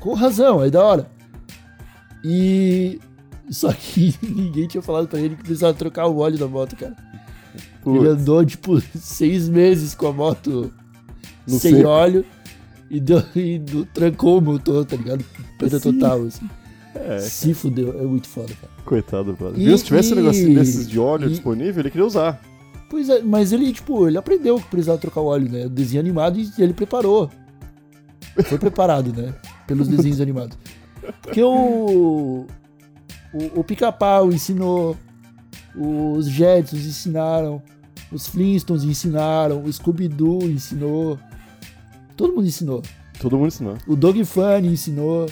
Com 0.00 0.14
razão, 0.14 0.62
é 0.62 0.70
da 0.70 0.82
hora. 0.84 1.06
E 2.24 3.00
Só 3.50 3.72
que 3.72 4.14
ninguém 4.22 4.66
tinha 4.66 4.82
falado 4.82 5.08
pra 5.08 5.20
ele 5.20 5.36
que 5.36 5.42
precisava 5.42 5.74
trocar 5.74 6.06
o 6.06 6.18
óleo 6.18 6.38
da 6.38 6.48
moto, 6.48 6.76
cara. 6.76 6.96
Putz. 7.82 8.00
Ele 8.00 8.08
andou, 8.08 8.44
tipo, 8.44 8.80
seis 8.98 9.48
meses 9.48 9.94
com 9.94 10.08
a 10.08 10.12
moto 10.12 10.72
sem 11.46 11.84
óleo 11.84 12.24
e, 12.90 12.98
deu, 13.00 13.22
e 13.36 13.58
do- 13.58 13.84
trancou 13.86 14.38
o 14.38 14.40
motor, 14.42 14.84
tá 14.84 14.96
ligado? 14.96 15.24
Perda 15.58 15.78
Sim. 15.78 15.92
total, 15.92 16.22
assim. 16.24 16.48
É, 16.94 17.18
Se 17.20 17.52
fudeu, 17.54 18.00
é 18.00 18.04
muito 18.06 18.26
foda, 18.26 18.52
cara. 18.60 18.72
coitado, 18.84 19.32
brother. 19.34 19.60
E- 19.60 19.66
Viu? 19.66 19.78
Se 19.78 19.84
tivesse 19.84 20.12
um 20.12 20.18
e- 20.18 20.20
negocinho 20.22 20.54
desses 20.58 20.88
de 20.88 20.98
óleo 20.98 21.26
e- 21.26 21.30
disponível, 21.30 21.82
ele 21.82 21.90
queria 21.90 22.06
usar. 22.06 22.40
Pois 22.88 23.08
é, 23.08 23.20
mas 23.20 23.52
ele, 23.52 23.72
tipo, 23.72 24.06
ele 24.08 24.16
aprendeu 24.16 24.56
que 24.60 24.66
precisava 24.68 24.96
trocar 24.98 25.20
o 25.20 25.26
óleo, 25.26 25.50
né? 25.50 25.66
O 25.66 25.68
desenho 25.70 26.00
animado 26.00 26.38
e 26.38 26.50
ele 26.58 26.72
preparou. 26.72 27.30
Foi 28.44 28.58
preparado, 28.58 29.12
né? 29.12 29.34
Pelos 29.66 29.88
desenhos 29.88 30.20
animados. 30.20 30.56
Porque 31.22 31.42
o. 31.42 32.46
O, 33.36 33.60
o 33.60 33.64
Pica-Pau 33.64 34.32
ensinou. 34.32 34.96
Os 35.74 36.26
Jetsons 36.26 36.86
ensinaram. 36.86 37.62
Os 38.10 38.26
Flintstones 38.26 38.84
ensinaram. 38.84 39.62
O 39.62 39.72
Scooby-Doo 39.72 40.44
ensinou. 40.44 41.18
Todo 42.16 42.34
mundo 42.34 42.46
ensinou. 42.46 42.82
Todo 43.20 43.36
mundo 43.36 43.48
ensinou. 43.48 43.76
O 43.86 43.94
Dog 43.94 44.24
Funny 44.24 44.68
ensinou. 44.68 45.26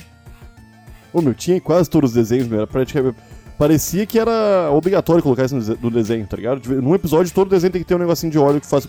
Ô, 1.12 1.22
meu, 1.22 1.32
tinha 1.34 1.60
quase 1.60 1.88
todos 1.88 2.10
os 2.10 2.14
desenhos, 2.14 2.46
meu. 2.46 2.58
Era 2.58 2.66
praticamente... 2.66 3.16
Parecia 3.56 4.04
que 4.04 4.18
era 4.18 4.68
obrigatório 4.72 5.22
colocar 5.22 5.44
isso 5.44 5.56
no 5.80 5.90
desenho, 5.90 6.26
tá 6.26 6.36
ligado? 6.36 6.82
Num 6.82 6.94
episódio, 6.94 7.32
todo 7.32 7.48
desenho 7.48 7.72
tem 7.72 7.82
que 7.82 7.86
ter 7.86 7.94
um 7.94 7.98
negocinho 7.98 8.32
de 8.32 8.38
óleo 8.38 8.60
que 8.60 8.66
faz. 8.66 8.88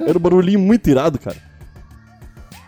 Era 0.00 0.16
um 0.16 0.20
barulhinho 0.20 0.60
muito 0.60 0.88
irado, 0.88 1.18
cara. 1.18 1.36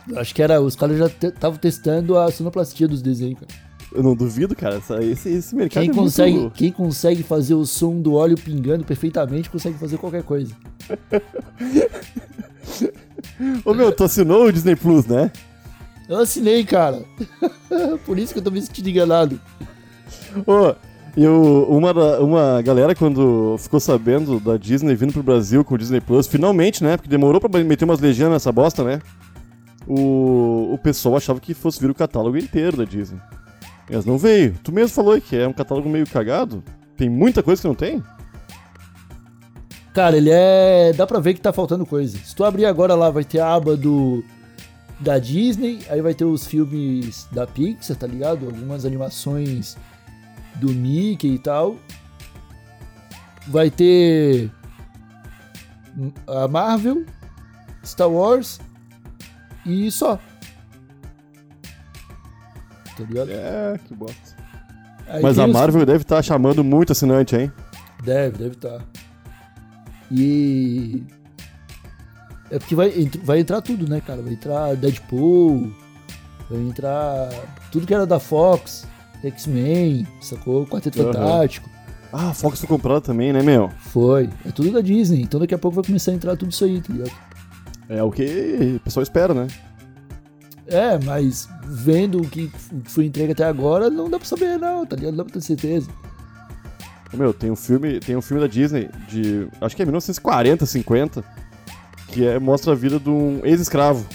Eu 0.08 0.18
Acho 0.18 0.34
que 0.34 0.42
era. 0.42 0.60
Os 0.60 0.74
caras 0.74 0.98
já 0.98 1.06
estavam 1.06 1.56
testando 1.56 2.18
a 2.18 2.30
sonoplastia 2.32 2.88
dos 2.88 3.00
desenhos, 3.00 3.38
cara. 3.38 3.52
Eu 3.94 4.02
não 4.02 4.14
duvido, 4.14 4.54
cara. 4.54 4.80
Esse, 5.00 5.28
esse 5.28 5.54
mercado 5.54 5.82
Quem 5.82 5.90
é 5.90 5.94
consegue, 5.94 6.38
muito... 6.38 6.54
quem 6.54 6.72
consegue 6.72 7.22
fazer 7.22 7.54
o 7.54 7.64
som 7.64 8.00
do 8.00 8.14
óleo 8.14 8.36
pingando 8.36 8.84
perfeitamente 8.84 9.50
consegue 9.50 9.78
fazer 9.78 9.98
qualquer 9.98 10.22
coisa. 10.22 10.54
Ô, 13.64 13.74
meu, 13.74 13.92
tu 13.92 14.04
assinou 14.04 14.46
o 14.46 14.52
Disney 14.52 14.76
Plus, 14.76 15.06
né? 15.06 15.30
Eu 16.08 16.18
assinei, 16.18 16.64
cara. 16.64 17.02
Por 18.04 18.18
isso 18.18 18.32
que 18.32 18.38
eu 18.38 18.44
tô 18.44 18.50
me 18.50 18.60
sentindo 18.60 18.88
enganado. 18.88 19.40
Ô, 20.46 20.74
eu, 21.16 21.66
uma, 21.68 21.92
uma 22.20 22.62
galera, 22.62 22.94
quando 22.94 23.56
ficou 23.58 23.78
sabendo 23.78 24.40
da 24.40 24.56
Disney 24.56 24.94
vindo 24.94 25.12
pro 25.12 25.22
Brasil 25.22 25.64
com 25.64 25.74
o 25.74 25.78
Disney 25.78 26.00
Plus, 26.00 26.26
finalmente, 26.26 26.82
né? 26.82 26.96
Porque 26.96 27.08
demorou 27.08 27.40
pra 27.40 27.62
meter 27.62 27.84
umas 27.84 28.00
legendas 28.00 28.32
nessa 28.32 28.52
bosta, 28.52 28.82
né? 28.82 29.00
O, 29.86 30.72
o 30.72 30.78
pessoal 30.78 31.16
achava 31.16 31.40
que 31.40 31.54
fosse 31.54 31.80
vir 31.80 31.90
o 31.90 31.94
catálogo 31.94 32.38
inteiro 32.38 32.76
da 32.76 32.84
Disney. 32.84 33.20
Mas 33.92 34.06
não 34.06 34.16
veio. 34.16 34.54
Tu 34.64 34.72
mesmo 34.72 34.94
falou 34.94 35.20
que 35.20 35.36
é 35.36 35.46
um 35.46 35.52
catálogo 35.52 35.88
meio 35.88 36.06
cagado. 36.08 36.64
Tem 36.96 37.10
muita 37.10 37.42
coisa 37.42 37.60
que 37.60 37.68
não 37.68 37.74
tem. 37.74 38.02
Cara, 39.92 40.16
ele 40.16 40.30
é. 40.32 40.92
Dá 40.94 41.06
pra 41.06 41.20
ver 41.20 41.34
que 41.34 41.40
tá 41.40 41.52
faltando 41.52 41.84
coisa. 41.84 42.16
Se 42.16 42.34
tu 42.34 42.42
abrir 42.42 42.64
agora 42.64 42.94
lá, 42.94 43.10
vai 43.10 43.24
ter 43.24 43.40
a 43.40 43.54
aba 43.54 43.76
do. 43.76 44.24
Da 44.98 45.18
Disney, 45.18 45.80
aí 45.90 46.00
vai 46.00 46.14
ter 46.14 46.24
os 46.24 46.46
filmes 46.46 47.26
da 47.32 47.44
Pixar, 47.44 47.96
tá 47.96 48.06
ligado? 48.06 48.46
Algumas 48.46 48.84
animações 48.86 49.76
do 50.54 50.70
Mickey 50.70 51.34
e 51.34 51.38
tal. 51.38 51.76
Vai 53.48 53.68
ter. 53.68 54.50
A 56.26 56.46
Marvel, 56.46 57.04
Star 57.84 58.08
Wars 58.08 58.60
e 59.66 59.90
só. 59.90 60.18
Tá 62.96 63.04
ligado? 63.04 63.30
É, 63.30 63.78
que 63.86 63.94
bosta. 63.94 64.36
Aí 65.08 65.22
Mas 65.22 65.38
a 65.38 65.46
os- 65.46 65.52
Marvel 65.52 65.84
deve 65.86 66.02
estar 66.02 66.22
chamando 66.22 66.62
muito 66.62 66.92
assinante, 66.92 67.34
hein? 67.36 67.52
Deve, 68.04 68.38
deve 68.38 68.54
estar. 68.54 68.80
E. 70.10 71.02
É 72.50 72.58
porque 72.58 72.74
vai, 72.74 72.90
vai 73.24 73.40
entrar 73.40 73.60
tudo, 73.62 73.88
né, 73.88 74.00
cara? 74.06 74.20
Vai 74.20 74.34
entrar 74.34 74.76
Deadpool, 74.76 75.72
vai 76.50 76.60
entrar 76.60 77.30
tudo 77.70 77.86
que 77.86 77.94
era 77.94 78.06
da 78.06 78.20
Fox, 78.20 78.86
X-Men, 79.24 80.06
sacou? 80.20 80.66
Quarteto 80.66 81.00
Aham. 81.00 81.12
Fantástico. 81.12 81.70
Ah, 82.12 82.28
a 82.28 82.34
Fox 82.34 82.58
foi 82.60 82.68
comprada 82.68 83.00
também, 83.00 83.32
né, 83.32 83.42
meu? 83.42 83.70
Foi. 83.78 84.28
É 84.44 84.50
tudo 84.50 84.70
da 84.70 84.82
Disney. 84.82 85.22
Então 85.22 85.40
daqui 85.40 85.54
a 85.54 85.58
pouco 85.58 85.76
vai 85.76 85.84
começar 85.84 86.10
a 86.10 86.14
entrar 86.14 86.36
tudo 86.36 86.50
isso 86.52 86.62
aí, 86.64 86.78
tá 86.82 86.92
ligado? 86.92 87.12
É 87.88 88.02
o 88.02 88.10
que 88.10 88.74
o 88.76 88.80
pessoal 88.80 89.02
espera, 89.02 89.32
né? 89.32 89.46
É, 90.72 90.98
mas 91.04 91.48
vendo 91.64 92.20
o 92.20 92.26
que, 92.26 92.50
foi 92.84 93.06
entregue 93.06 93.32
até 93.32 93.44
agora, 93.44 93.90
não 93.90 94.08
dá 94.08 94.18
pra 94.18 94.26
saber, 94.26 94.58
não, 94.58 94.86
tá 94.86 94.96
ligado? 94.96 95.12
Não 95.12 95.18
dá 95.18 95.24
pra 95.24 95.34
ter 95.34 95.40
certeza. 95.42 95.88
Meu, 97.12 97.34
tem 97.34 97.50
um 97.50 97.56
filme, 97.56 98.00
tem 98.00 98.16
um 98.16 98.22
filme 98.22 98.40
da 98.40 98.46
Disney 98.46 98.88
de, 99.08 99.46
acho 99.60 99.76
que 99.76 99.82
é 99.82 99.84
1940, 99.84 100.64
50, 100.64 101.24
que 102.08 102.26
é, 102.26 102.38
mostra 102.38 102.72
a 102.72 102.74
vida 102.74 102.98
de 102.98 103.10
um 103.10 103.40
ex-escravo 103.44 104.06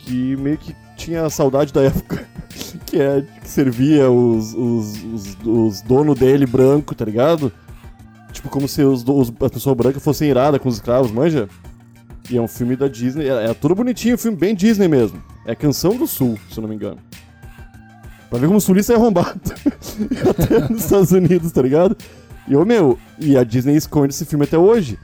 que 0.00 0.36
meio 0.36 0.58
que 0.58 0.74
tinha 0.96 1.30
saudade 1.30 1.72
da 1.72 1.82
época 1.86 2.26
que 2.86 3.00
é 3.00 3.22
que 3.42 3.48
servia 3.48 4.10
os, 4.10 4.54
os, 4.54 5.04
os, 5.04 5.36
os 5.44 5.82
donos 5.82 6.18
dele 6.18 6.46
branco, 6.46 6.94
tá 6.94 7.04
ligado? 7.04 7.52
Tipo 8.32 8.48
como 8.48 8.68
se 8.68 8.82
os, 8.82 9.04
os 9.06 9.32
a 9.40 9.50
pessoa 9.50 9.74
branca 9.74 9.98
fossem 10.00 10.30
irada 10.30 10.58
com 10.58 10.68
os 10.68 10.76
escravos, 10.76 11.10
manja? 11.10 11.48
E 12.28 12.36
é 12.36 12.40
um 12.40 12.48
filme 12.48 12.74
da 12.74 12.88
Disney, 12.88 13.28
é, 13.28 13.50
é 13.50 13.54
tudo 13.54 13.74
bonitinho, 13.74 14.14
um 14.16 14.18
filme 14.18 14.36
bem 14.36 14.54
Disney 14.54 14.88
mesmo. 14.88 15.22
É 15.44 15.54
Canção 15.54 15.96
do 15.96 16.06
Sul, 16.06 16.38
se 16.50 16.58
eu 16.58 16.62
não 16.62 16.68
me 16.68 16.74
engano. 16.74 16.98
Pra 18.28 18.38
ver 18.38 18.46
como 18.46 18.58
o 18.58 18.60
sulista 18.60 18.92
é 18.92 18.96
arrombado. 18.96 19.40
até 20.28 20.68
nos 20.68 20.82
Estados 20.84 21.12
Unidos, 21.12 21.52
tá 21.52 21.62
ligado? 21.62 21.96
E, 22.48 22.56
ô, 22.56 22.64
meu, 22.64 22.98
e 23.18 23.36
a 23.36 23.44
Disney 23.44 23.76
esconde 23.76 24.12
esse 24.12 24.24
filme 24.24 24.44
até 24.44 24.58
hoje. 24.58 24.98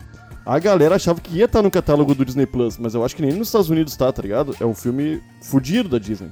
A 0.45 0.59
galera 0.59 0.97
achava 0.97 1.21
que 1.21 1.37
ia 1.37 1.45
estar 1.45 1.63
no 1.63 1.71
catálogo 1.71 2.15
do 2.17 2.25
Disney 2.25 2.47
Plus, 2.47 2.77
mas 2.77 2.95
eu 2.95 3.05
acho 3.05 3.15
que 3.15 3.23
nem 3.23 3.33
nos 3.33 3.47
Estados 3.49 3.71
Unidos 3.71 3.97
tá, 3.97 4.11
tá 4.13 4.21
ligado? 4.21 4.57
É 4.61 4.67
um 4.67 4.75
filme 4.75 5.23
fudido 5.43 5.89
da 5.89 5.99
Disney. 5.99 6.31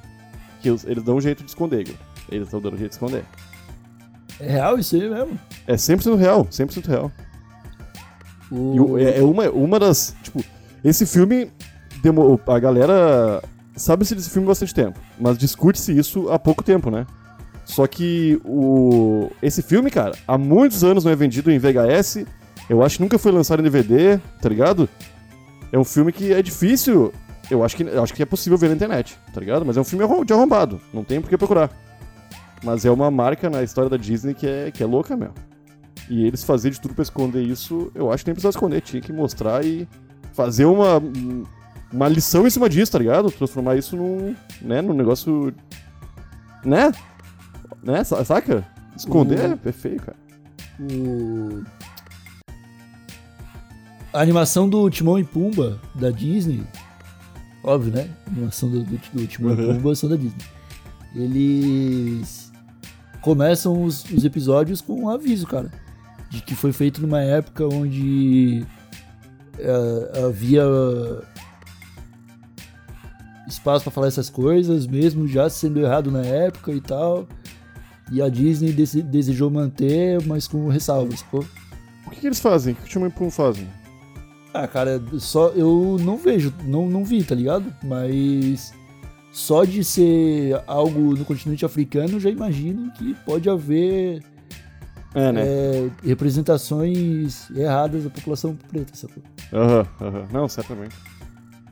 Que 0.60 0.68
eles, 0.68 0.84
eles 0.84 1.04
dão 1.04 1.16
um 1.16 1.20
jeito 1.20 1.44
de 1.44 1.48
esconder, 1.50 1.84
cara. 1.84 1.98
Eles 2.28 2.48
estão 2.48 2.60
dando 2.60 2.74
um 2.74 2.78
jeito 2.78 2.90
de 2.90 2.96
esconder. 2.96 3.24
É 4.40 4.50
real 4.50 4.76
isso 4.78 4.96
aí 4.96 5.08
mesmo. 5.08 5.38
É 5.66 5.74
100% 5.74 6.16
real, 6.16 6.44
100% 6.46 6.86
real. 6.88 7.12
O... 8.50 8.74
E 8.74 8.80
o- 8.80 8.98
é, 8.98 9.18
é 9.18 9.22
uma, 9.22 9.48
uma 9.50 9.78
das. 9.78 10.16
Tipo, 10.24 10.42
esse 10.84 11.06
filme. 11.06 11.50
a 12.46 12.58
galera. 12.58 13.42
Sabe-se 13.76 14.14
desse 14.14 14.30
filme 14.30 14.46
há 14.46 14.50
bastante 14.50 14.74
tempo, 14.74 14.98
mas 15.18 15.38
discute-se 15.38 15.96
isso 15.96 16.28
há 16.30 16.38
pouco 16.38 16.62
tempo, 16.62 16.90
né? 16.90 17.06
Só 17.64 17.86
que 17.86 18.40
o. 18.44 19.30
Esse 19.42 19.62
filme, 19.62 19.90
cara, 19.90 20.14
há 20.26 20.36
muitos 20.36 20.82
anos 20.82 21.04
não 21.04 21.12
é 21.12 21.16
vendido 21.16 21.50
em 21.50 21.58
VHS. 21.58 22.26
Eu 22.68 22.82
acho 22.82 22.96
que 22.96 23.02
nunca 23.02 23.18
foi 23.18 23.32
lançado 23.32 23.60
em 23.60 23.62
DVD, 23.62 24.18
tá 24.40 24.48
ligado? 24.48 24.88
É 25.72 25.78
um 25.78 25.84
filme 25.84 26.12
que 26.12 26.32
é 26.32 26.42
difícil. 26.42 27.12
Eu 27.50 27.64
acho 27.64 27.76
que, 27.76 27.82
eu 27.82 28.02
acho 28.02 28.14
que 28.14 28.22
é 28.22 28.26
possível 28.26 28.56
ver 28.58 28.68
na 28.68 28.74
internet, 28.74 29.16
tá 29.32 29.40
ligado? 29.40 29.64
Mas 29.64 29.76
é 29.76 29.80
um 29.80 29.84
filme 29.84 30.04
de 30.24 30.32
arrombado. 30.32 30.80
Não 30.92 31.02
tem 31.02 31.20
por 31.20 31.28
que 31.28 31.36
procurar. 31.36 31.70
Mas 32.62 32.84
é 32.84 32.90
uma 32.90 33.10
marca 33.10 33.48
na 33.48 33.62
história 33.62 33.88
da 33.88 33.96
Disney 33.96 34.34
que 34.34 34.46
é, 34.46 34.70
que 34.70 34.82
é 34.82 34.86
louca, 34.86 35.16
meu. 35.16 35.32
E 36.08 36.26
eles 36.26 36.44
fazerem 36.44 36.74
de 36.74 36.80
tudo 36.80 36.94
pra 36.94 37.02
esconder 37.02 37.42
isso, 37.42 37.90
eu 37.94 38.12
acho 38.12 38.24
que 38.24 38.30
nem 38.30 38.34
precisava 38.34 38.50
esconder. 38.50 38.80
Tinha 38.82 39.00
que 39.00 39.12
mostrar 39.12 39.64
e 39.64 39.88
fazer 40.32 40.64
uma, 40.64 41.02
uma 41.92 42.08
lição 42.08 42.46
em 42.46 42.50
cima 42.50 42.68
disso, 42.68 42.92
tá 42.92 42.98
ligado? 42.98 43.30
Transformar 43.30 43.76
isso 43.76 43.96
num, 43.96 44.34
né, 44.62 44.80
num 44.82 44.94
negócio... 44.94 45.52
Né? 46.64 46.92
Né? 47.82 48.04
Sa- 48.04 48.24
Saca? 48.24 48.66
Esconder 48.96 49.50
Uhum. 49.50 49.58
é 49.64 49.72
feio, 49.72 50.00
cara. 50.00 50.16
o... 50.80 51.62
A 54.12 54.20
animação 54.20 54.68
do 54.68 54.90
Timão 54.90 55.18
e 55.18 55.24
Pumba 55.24 55.80
da 55.94 56.10
Disney, 56.10 56.62
óbvio, 57.62 57.92
né? 57.94 58.08
A 58.26 58.30
animação 58.30 58.68
do, 58.68 58.82
do, 58.82 58.98
do 59.12 59.26
Timão 59.26 59.54
e 59.54 59.60
Uhum. 59.60 59.74
Pumba 59.76 59.94
são 59.94 60.08
da 60.10 60.16
Disney. 60.16 60.44
Eles 61.14 62.50
começam 63.20 63.82
os, 63.84 64.04
os 64.10 64.24
episódios 64.24 64.80
com 64.80 64.94
um 65.04 65.08
aviso, 65.08 65.46
cara, 65.46 65.70
de 66.28 66.40
que 66.42 66.54
foi 66.56 66.72
feito 66.72 67.00
numa 67.00 67.20
época 67.22 67.66
onde 67.66 68.66
eh, 69.62 70.22
havia 70.26 70.62
espaço 73.46 73.82
pra 73.84 73.92
falar 73.92 74.06
essas 74.08 74.30
coisas, 74.30 74.86
mesmo 74.86 75.26
já 75.26 75.48
sendo 75.50 75.80
errado 75.80 76.10
na 76.10 76.22
época 76.24 76.72
e 76.72 76.80
tal. 76.80 77.26
E 78.12 78.20
a 78.20 78.28
Disney 78.28 78.72
dese- 78.72 79.02
desejou 79.02 79.50
manter, 79.50 80.24
mas 80.26 80.46
com 80.48 80.68
ressalvas, 80.68 81.22
pô. 81.22 81.44
O 82.06 82.10
que, 82.10 82.20
que 82.20 82.26
eles 82.26 82.40
fazem? 82.40 82.72
O 82.72 82.76
que 82.76 82.84
o 82.84 82.88
Timão 82.88 83.08
e 83.08 83.12
Pumba 83.12 83.30
fazem? 83.30 83.68
Ah, 84.52 84.66
cara, 84.66 85.00
só 85.18 85.48
eu 85.50 85.96
não 86.00 86.16
vejo, 86.16 86.52
não, 86.64 86.88
não 86.88 87.04
vi, 87.04 87.22
tá 87.22 87.36
ligado? 87.36 87.72
Mas 87.84 88.72
só 89.32 89.64
de 89.64 89.84
ser 89.84 90.60
algo 90.66 91.16
no 91.16 91.24
continente 91.24 91.64
africano, 91.64 92.14
eu 92.14 92.20
já 92.20 92.28
imagino 92.30 92.90
que 92.94 93.14
pode 93.24 93.48
haver 93.48 94.20
É, 95.14 95.32
né? 95.32 95.42
é, 95.44 95.90
representações 96.04 97.50
erradas 97.50 98.04
da 98.04 98.10
população 98.10 98.54
preta, 98.54 98.94
sacou? 98.94 99.22
Aham, 99.52 99.86
aham. 100.00 100.28
Não, 100.32 100.48
certamente. 100.48 100.94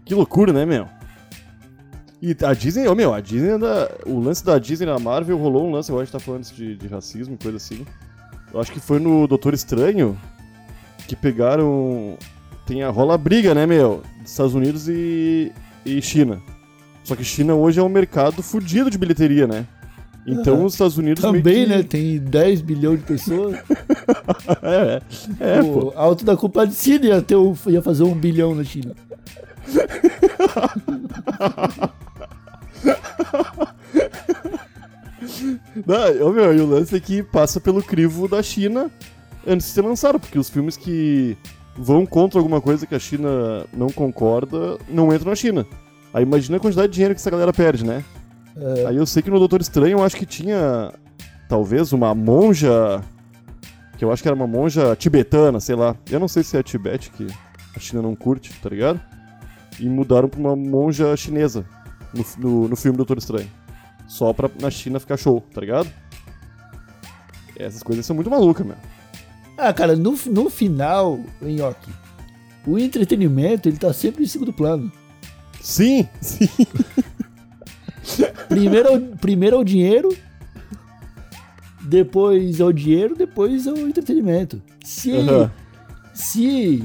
Que 0.04 0.14
loucura, 0.14 0.52
né, 0.52 0.66
meu? 0.66 0.86
E 2.20 2.36
a 2.42 2.52
Disney, 2.52 2.88
ô 2.88 2.94
meu, 2.96 3.14
a 3.14 3.20
Disney 3.20 3.52
ainda. 3.52 3.96
O 4.04 4.18
lance 4.18 4.44
da 4.44 4.58
Disney 4.58 4.86
na 4.86 4.98
Marvel 4.98 5.38
rolou 5.38 5.68
um 5.68 5.70
lance, 5.70 5.90
agora 5.90 6.02
a 6.02 6.04
gente 6.04 6.12
tá 6.12 6.18
falando 6.18 6.44
de, 6.44 6.76
de 6.76 6.88
racismo 6.88 7.34
e 7.34 7.42
coisa 7.42 7.56
assim. 7.56 7.86
Eu 8.52 8.60
acho 8.60 8.72
que 8.72 8.80
foi 8.80 8.98
no 8.98 9.26
Doutor 9.28 9.54
Estranho 9.54 10.18
que 11.06 11.14
pegaram. 11.14 12.16
Tem 12.66 12.82
a 12.82 12.90
rola 12.90 13.16
briga, 13.16 13.54
né, 13.54 13.66
meu? 13.66 14.02
Dos 14.20 14.32
Estados 14.32 14.54
Unidos 14.54 14.88
e, 14.88 15.52
e 15.86 16.02
China. 16.02 16.42
Só 17.04 17.14
que 17.14 17.24
China 17.24 17.54
hoje 17.54 17.78
é 17.78 17.82
um 17.82 17.88
mercado 17.88 18.42
fudido 18.42 18.90
de 18.90 18.98
bilheteria, 18.98 19.46
né? 19.46 19.66
Então 20.30 20.64
os 20.64 20.74
Estados 20.74 20.98
Unidos 20.98 21.22
Também, 21.22 21.64
que- 21.64 21.66
né? 21.66 21.82
Tem 21.82 22.18
10 22.18 22.60
bilhões 22.60 23.00
de 23.00 23.06
pessoas. 23.06 23.56
É, 24.62 25.00
é. 25.40 25.58
É, 25.58 25.62
pô. 25.62 25.88
o 25.88 25.92
Alto 25.96 26.24
da 26.24 26.36
Compadecida 26.36 27.06
ia, 27.06 27.22
ter 27.22 27.36
um- 27.36 27.54
ia 27.66 27.80
fazer 27.82 28.02
um 28.02 28.14
bilhão 28.14 28.54
na 28.54 28.64
China. 28.64 28.94
Não, 35.86 36.32
meu, 36.32 36.54
e 36.56 36.60
o 36.60 36.66
lance 36.66 36.94
é 36.96 37.00
que 37.00 37.22
passa 37.22 37.60
pelo 37.60 37.82
crivo 37.82 38.28
da 38.28 38.42
China 38.42 38.90
antes 39.46 39.66
de 39.68 39.72
ser 39.72 39.82
lançado, 39.82 40.18
porque 40.18 40.38
os 40.38 40.48
filmes 40.48 40.76
que 40.76 41.36
vão 41.76 42.04
contra 42.04 42.38
alguma 42.38 42.60
coisa 42.60 42.86
que 42.86 42.94
a 42.94 42.98
China 42.98 43.64
não 43.72 43.88
concorda 43.88 44.78
não 44.88 45.12
entram 45.14 45.30
na 45.30 45.36
China. 45.36 45.66
Aí 46.12 46.22
imagina 46.22 46.56
a 46.56 46.60
quantidade 46.60 46.88
de 46.88 46.94
dinheiro 46.94 47.14
que 47.14 47.20
essa 47.20 47.30
galera 47.30 47.52
perde, 47.52 47.84
né? 47.84 48.04
Aí 48.86 48.96
eu 48.96 49.06
sei 49.06 49.22
que 49.22 49.30
no 49.30 49.38
Doutor 49.38 49.60
Estranho 49.60 49.98
eu 49.98 50.04
acho 50.04 50.16
que 50.16 50.26
tinha 50.26 50.92
talvez 51.48 51.92
uma 51.92 52.14
monja 52.14 53.02
que 53.96 54.04
eu 54.04 54.12
acho 54.12 54.22
que 54.22 54.28
era 54.28 54.34
uma 54.34 54.46
monja 54.46 54.94
tibetana, 54.94 55.58
sei 55.58 55.74
lá. 55.74 55.96
Eu 56.08 56.20
não 56.20 56.28
sei 56.28 56.44
se 56.44 56.56
é 56.56 56.62
Tibete 56.62 57.10
que 57.10 57.26
a 57.74 57.80
China 57.80 58.00
não 58.00 58.14
curte, 58.14 58.52
tá 58.62 58.68
ligado? 58.68 59.00
E 59.78 59.88
mudaram 59.88 60.28
pra 60.28 60.38
uma 60.38 60.54
monja 60.54 61.16
chinesa 61.16 61.66
no, 62.14 62.24
no, 62.38 62.68
no 62.68 62.76
filme 62.76 62.96
Doutor 62.96 63.18
Estranho. 63.18 63.50
Só 64.06 64.32
pra 64.32 64.48
na 64.60 64.70
China 64.70 65.00
ficar 65.00 65.16
show, 65.16 65.40
tá 65.52 65.60
ligado? 65.60 65.88
Essas 67.56 67.82
coisas 67.82 68.06
são 68.06 68.14
muito 68.14 68.30
malucas, 68.30 68.64
meu. 68.64 68.76
Ah, 69.56 69.72
cara, 69.72 69.96
no, 69.96 70.16
no 70.26 70.48
final, 70.48 71.18
Nhoque, 71.42 71.90
o 72.64 72.78
entretenimento, 72.78 73.68
ele 73.68 73.76
tá 73.76 73.92
sempre 73.92 74.22
em 74.22 74.28
segundo 74.28 74.52
plano. 74.52 74.92
Sim, 75.60 76.08
sim. 76.22 76.48
Primeiro, 78.48 78.88
é 78.88 78.92
o- 78.96 79.00
primeiro 79.16 79.56
é 79.56 79.58
o 79.58 79.64
dinheiro, 79.64 80.08
depois 81.82 82.60
é 82.60 82.64
o 82.64 82.72
dinheiro, 82.72 83.14
depois 83.16 83.66
é 83.66 83.72
o 83.72 83.86
entretenimento. 83.88 84.60
Se, 84.84 85.12
Aham. 85.12 85.50
se 86.14 86.84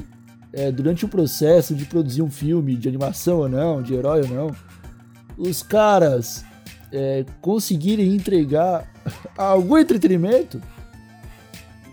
é, 0.52 0.70
durante 0.70 1.04
o 1.04 1.08
processo 1.08 1.74
de 1.74 1.84
produzir 1.84 2.22
um 2.22 2.30
filme 2.30 2.76
de 2.76 2.88
animação 2.88 3.38
ou 3.38 3.48
não, 3.48 3.82
de 3.82 3.94
herói 3.94 4.22
ou 4.22 4.28
não, 4.28 4.50
os 5.36 5.62
caras 5.62 6.44
é, 6.92 7.24
conseguirem 7.40 8.14
entregar 8.14 8.88
algum 9.36 9.76
entretenimento, 9.78 10.60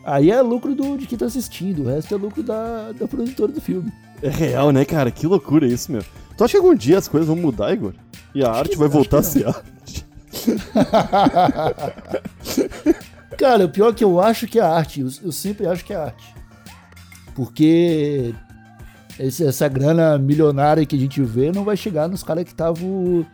aí 0.05 0.29
é 0.29 0.41
lucro 0.41 0.75
do, 0.75 0.97
de 0.97 1.07
quem 1.07 1.17
tá 1.17 1.25
assistindo, 1.25 1.83
o 1.83 1.87
resto 1.87 2.13
é 2.13 2.17
lucro 2.17 2.43
da, 2.43 2.91
da 2.91 3.07
produtora 3.07 3.51
do 3.51 3.59
filme. 3.61 3.91
É 4.21 4.29
real, 4.29 4.71
né, 4.71 4.85
cara? 4.85 5.09
Que 5.09 5.25
loucura 5.25 5.65
isso, 5.65 5.91
meu. 5.91 6.03
Tu 6.37 6.43
acha 6.43 6.51
que 6.51 6.57
algum 6.57 6.75
dia 6.75 6.99
as 6.99 7.07
coisas 7.07 7.27
vão 7.27 7.35
mudar, 7.35 7.73
Igor? 7.73 7.93
E 8.33 8.43
a 8.43 8.51
arte 8.51 8.77
vai 8.77 8.87
voltar 8.87 9.19
a 9.19 9.23
ser 9.23 9.47
arte? 9.47 10.05
Cara, 13.37 13.65
o 13.65 13.69
pior 13.69 13.89
é 13.89 13.93
que 13.93 14.03
eu 14.03 14.19
acho 14.19 14.47
que 14.47 14.59
é 14.59 14.63
arte. 14.63 15.01
Eu, 15.01 15.09
eu 15.23 15.31
sempre 15.31 15.67
acho 15.67 15.83
que 15.83 15.93
é 15.93 15.97
arte. 15.97 16.33
Porque 17.35 18.33
esse- 19.19 19.45
essa 19.45 19.67
grana 19.67 20.17
milionária 20.17 20.85
que 20.85 20.95
a 20.95 20.99
gente 20.99 21.21
vê 21.21 21.51
não 21.51 21.63
vai 21.63 21.75
chegar 21.77 22.07
nos 22.07 22.23
caras 22.23 22.43
que 22.43 22.51
estavam 22.51 23.25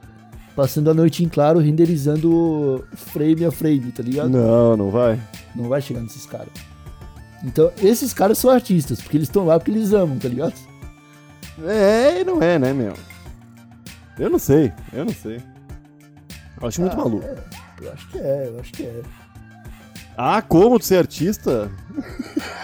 passando 0.55 0.89
a 0.89 0.93
noite 0.93 1.23
em 1.23 1.29
claro 1.29 1.59
renderizando 1.59 2.85
frame 2.95 3.45
a 3.45 3.51
frame, 3.51 3.91
tá 3.91 4.01
ligado? 4.01 4.29
Não, 4.29 4.75
não 4.77 4.89
vai. 4.89 5.19
Não 5.55 5.67
vai 5.69 5.81
chegar 5.81 6.01
nesses 6.01 6.25
caras. 6.25 6.49
Então, 7.43 7.71
esses 7.81 8.13
caras 8.13 8.37
são 8.39 8.49
artistas, 8.49 8.99
porque 9.01 9.17
eles 9.17 9.27
estão 9.27 9.45
lá 9.45 9.59
porque 9.59 9.71
eles 9.71 9.93
amam, 9.93 10.17
tá 10.17 10.27
ligado? 10.27 10.53
É, 11.65 12.21
e 12.21 12.23
não 12.23 12.41
é, 12.41 12.57
né, 12.57 12.73
meu? 12.73 12.93
Eu 14.19 14.29
não 14.29 14.39
sei, 14.39 14.71
eu 14.93 15.05
não 15.05 15.13
sei. 15.13 15.41
Eu 16.59 16.67
acho 16.67 16.81
muito 16.81 16.93
Ah, 16.93 16.97
maluco. 16.97 17.25
é, 17.25 17.37
eu 17.81 17.93
acho 17.93 18.07
que 18.09 18.17
é, 18.17 18.47
eu 18.47 18.59
acho 18.59 18.71
que 18.73 18.83
é. 18.83 19.01
Ah, 20.17 20.41
como 20.41 20.79
tu 20.79 20.85
ser 20.85 20.97
artista? 20.97 21.69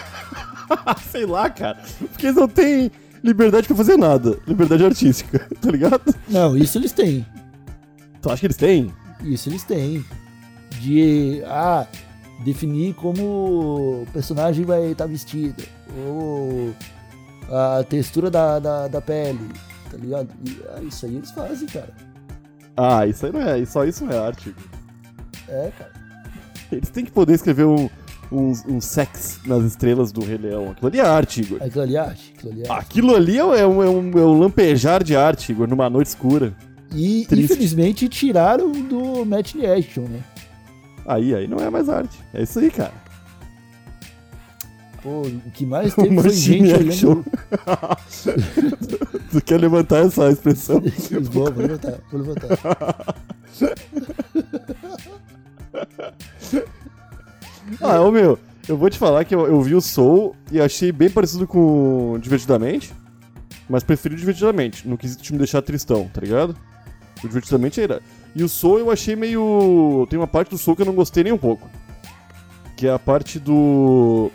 sei 1.11 1.25
lá, 1.25 1.49
cara. 1.49 1.79
Porque 2.11 2.25
eles 2.27 2.35
não 2.37 2.47
têm 2.47 2.91
liberdade 3.23 3.67
pra 3.67 3.75
fazer 3.77 3.97
nada. 3.97 4.39
Liberdade 4.47 4.83
artística, 4.83 5.39
tá 5.61 5.69
ligado? 5.69 6.15
Não, 6.27 6.57
isso 6.57 6.77
eles 6.79 6.91
têm. 6.91 7.25
Tu 8.21 8.29
acha 8.29 8.39
que 8.39 8.45
eles 8.47 8.57
têm? 8.57 8.91
Isso 9.21 9.49
eles 9.49 9.63
têm. 9.63 10.03
De 10.81 11.43
ah, 11.45 11.85
definir 12.43 12.95
como 12.95 14.01
o 14.01 14.07
personagem 14.11 14.65
vai 14.65 14.91
estar 14.91 15.05
vestido. 15.05 15.63
Ou 16.07 16.73
a 17.51 17.83
textura 17.83 18.31
da, 18.31 18.57
da, 18.57 18.87
da 18.87 18.99
pele. 19.01 19.49
Tá 19.93 19.99
ligado? 19.99 20.29
E, 20.43 20.57
ah, 20.75 20.81
isso 20.81 21.05
aí 21.05 21.15
eles 21.17 21.29
fazem, 21.31 21.67
cara. 21.67 21.93
Ah, 22.75 23.05
isso 23.05 23.25
aí 23.27 23.31
não 23.31 23.41
é. 23.41 23.63
Só 23.65 23.85
isso 23.85 24.03
não 24.05 24.11
é 24.13 24.17
arte. 24.17 24.49
Igor. 24.49 24.63
É, 25.47 25.71
cara. 25.77 25.91
Eles 26.71 26.89
têm 26.89 27.05
que 27.05 27.11
poder 27.11 27.33
escrever 27.33 27.65
um, 27.65 27.87
um, 28.31 28.51
um 28.67 28.81
sex 28.81 29.39
nas 29.45 29.63
estrelas 29.63 30.11
do 30.11 30.25
Rei 30.25 30.37
Leão. 30.39 30.71
Aquilo 30.71 30.87
ali 30.87 30.99
é 30.99 31.05
arte, 31.05 31.41
Igor. 31.41 31.61
Aquilo 31.61 31.83
ali 31.83 31.95
é 31.95 31.99
arte. 31.99 32.33
Aquilo 32.35 32.51
ali 32.53 32.63
é 32.63 32.71
arte. 32.71 32.81
Aquilo 32.81 33.15
ali 33.15 33.37
é 33.37 33.45
um, 33.45 33.53
é 33.53 33.67
um, 33.67 33.83
é 33.83 33.89
um- 33.89 34.11
é 34.17 34.39
lampejar 34.39 35.03
de 35.03 35.15
arte, 35.15 35.51
Igor, 35.51 35.67
numa 35.67 35.87
noite 35.89 36.07
escura. 36.07 36.55
E 36.91 37.25
triste. 37.27 37.53
infelizmente 37.53 38.09
tiraram 38.09 38.71
do 38.71 39.23
Matinee 39.25 39.67
Action, 39.67 40.03
né? 40.05 40.21
Aí, 41.05 41.35
aí 41.35 41.47
não 41.47 41.57
é 41.59 41.69
mais 41.69 41.87
arte. 41.89 42.17
É 42.33 42.41
isso 42.41 42.57
aí, 42.57 42.71
cara. 42.71 42.93
Pô, 45.03 45.21
o 45.21 45.51
que 45.51 45.65
mais 45.65 45.93
teve 45.95 46.21
foi 46.21 46.29
gente 46.29 46.73
olhando. 46.73 47.25
tu 49.29 49.41
quer 49.41 49.59
levantar 49.59 50.05
essa 50.05 50.31
expressão? 50.31 50.81
vou, 51.29 51.51
vou 51.51 51.61
levantar, 51.61 51.99
vou 52.09 52.21
levantar. 52.21 53.15
Ah, 57.81 58.01
ô 58.01 58.11
meu, 58.11 58.37
eu 58.67 58.77
vou 58.77 58.89
te 58.89 58.97
falar 58.97 59.25
que 59.25 59.33
eu, 59.33 59.47
eu 59.47 59.61
vi 59.61 59.73
o 59.73 59.81
Soul 59.81 60.35
e 60.51 60.61
achei 60.61 60.91
bem 60.91 61.09
parecido 61.09 61.47
com 61.47 62.17
Divertidamente, 62.21 62.93
mas 63.67 63.83
preferi 63.83 64.15
Divertidamente, 64.15 64.87
quesito 64.97 65.23
de 65.23 65.31
me 65.31 65.39
deixar 65.39 65.61
tristão, 65.61 66.09
tá 66.13 66.21
ligado? 66.21 66.55
O 67.23 67.27
Divertidamente 67.27 67.81
era. 67.81 68.01
E 68.35 68.43
o 68.43 68.49
Soul 68.49 68.79
eu 68.79 68.91
achei 68.91 69.15
meio. 69.15 70.05
Tem 70.09 70.19
uma 70.19 70.27
parte 70.27 70.49
do 70.49 70.57
Soul 70.57 70.75
que 70.75 70.81
eu 70.81 70.85
não 70.85 70.93
gostei 70.93 71.23
nem 71.23 71.33
um 71.33 71.37
pouco. 71.37 71.69
Que 72.75 72.87
é 72.87 72.91
a 72.91 72.99
parte 72.99 73.39
do. 73.39 74.31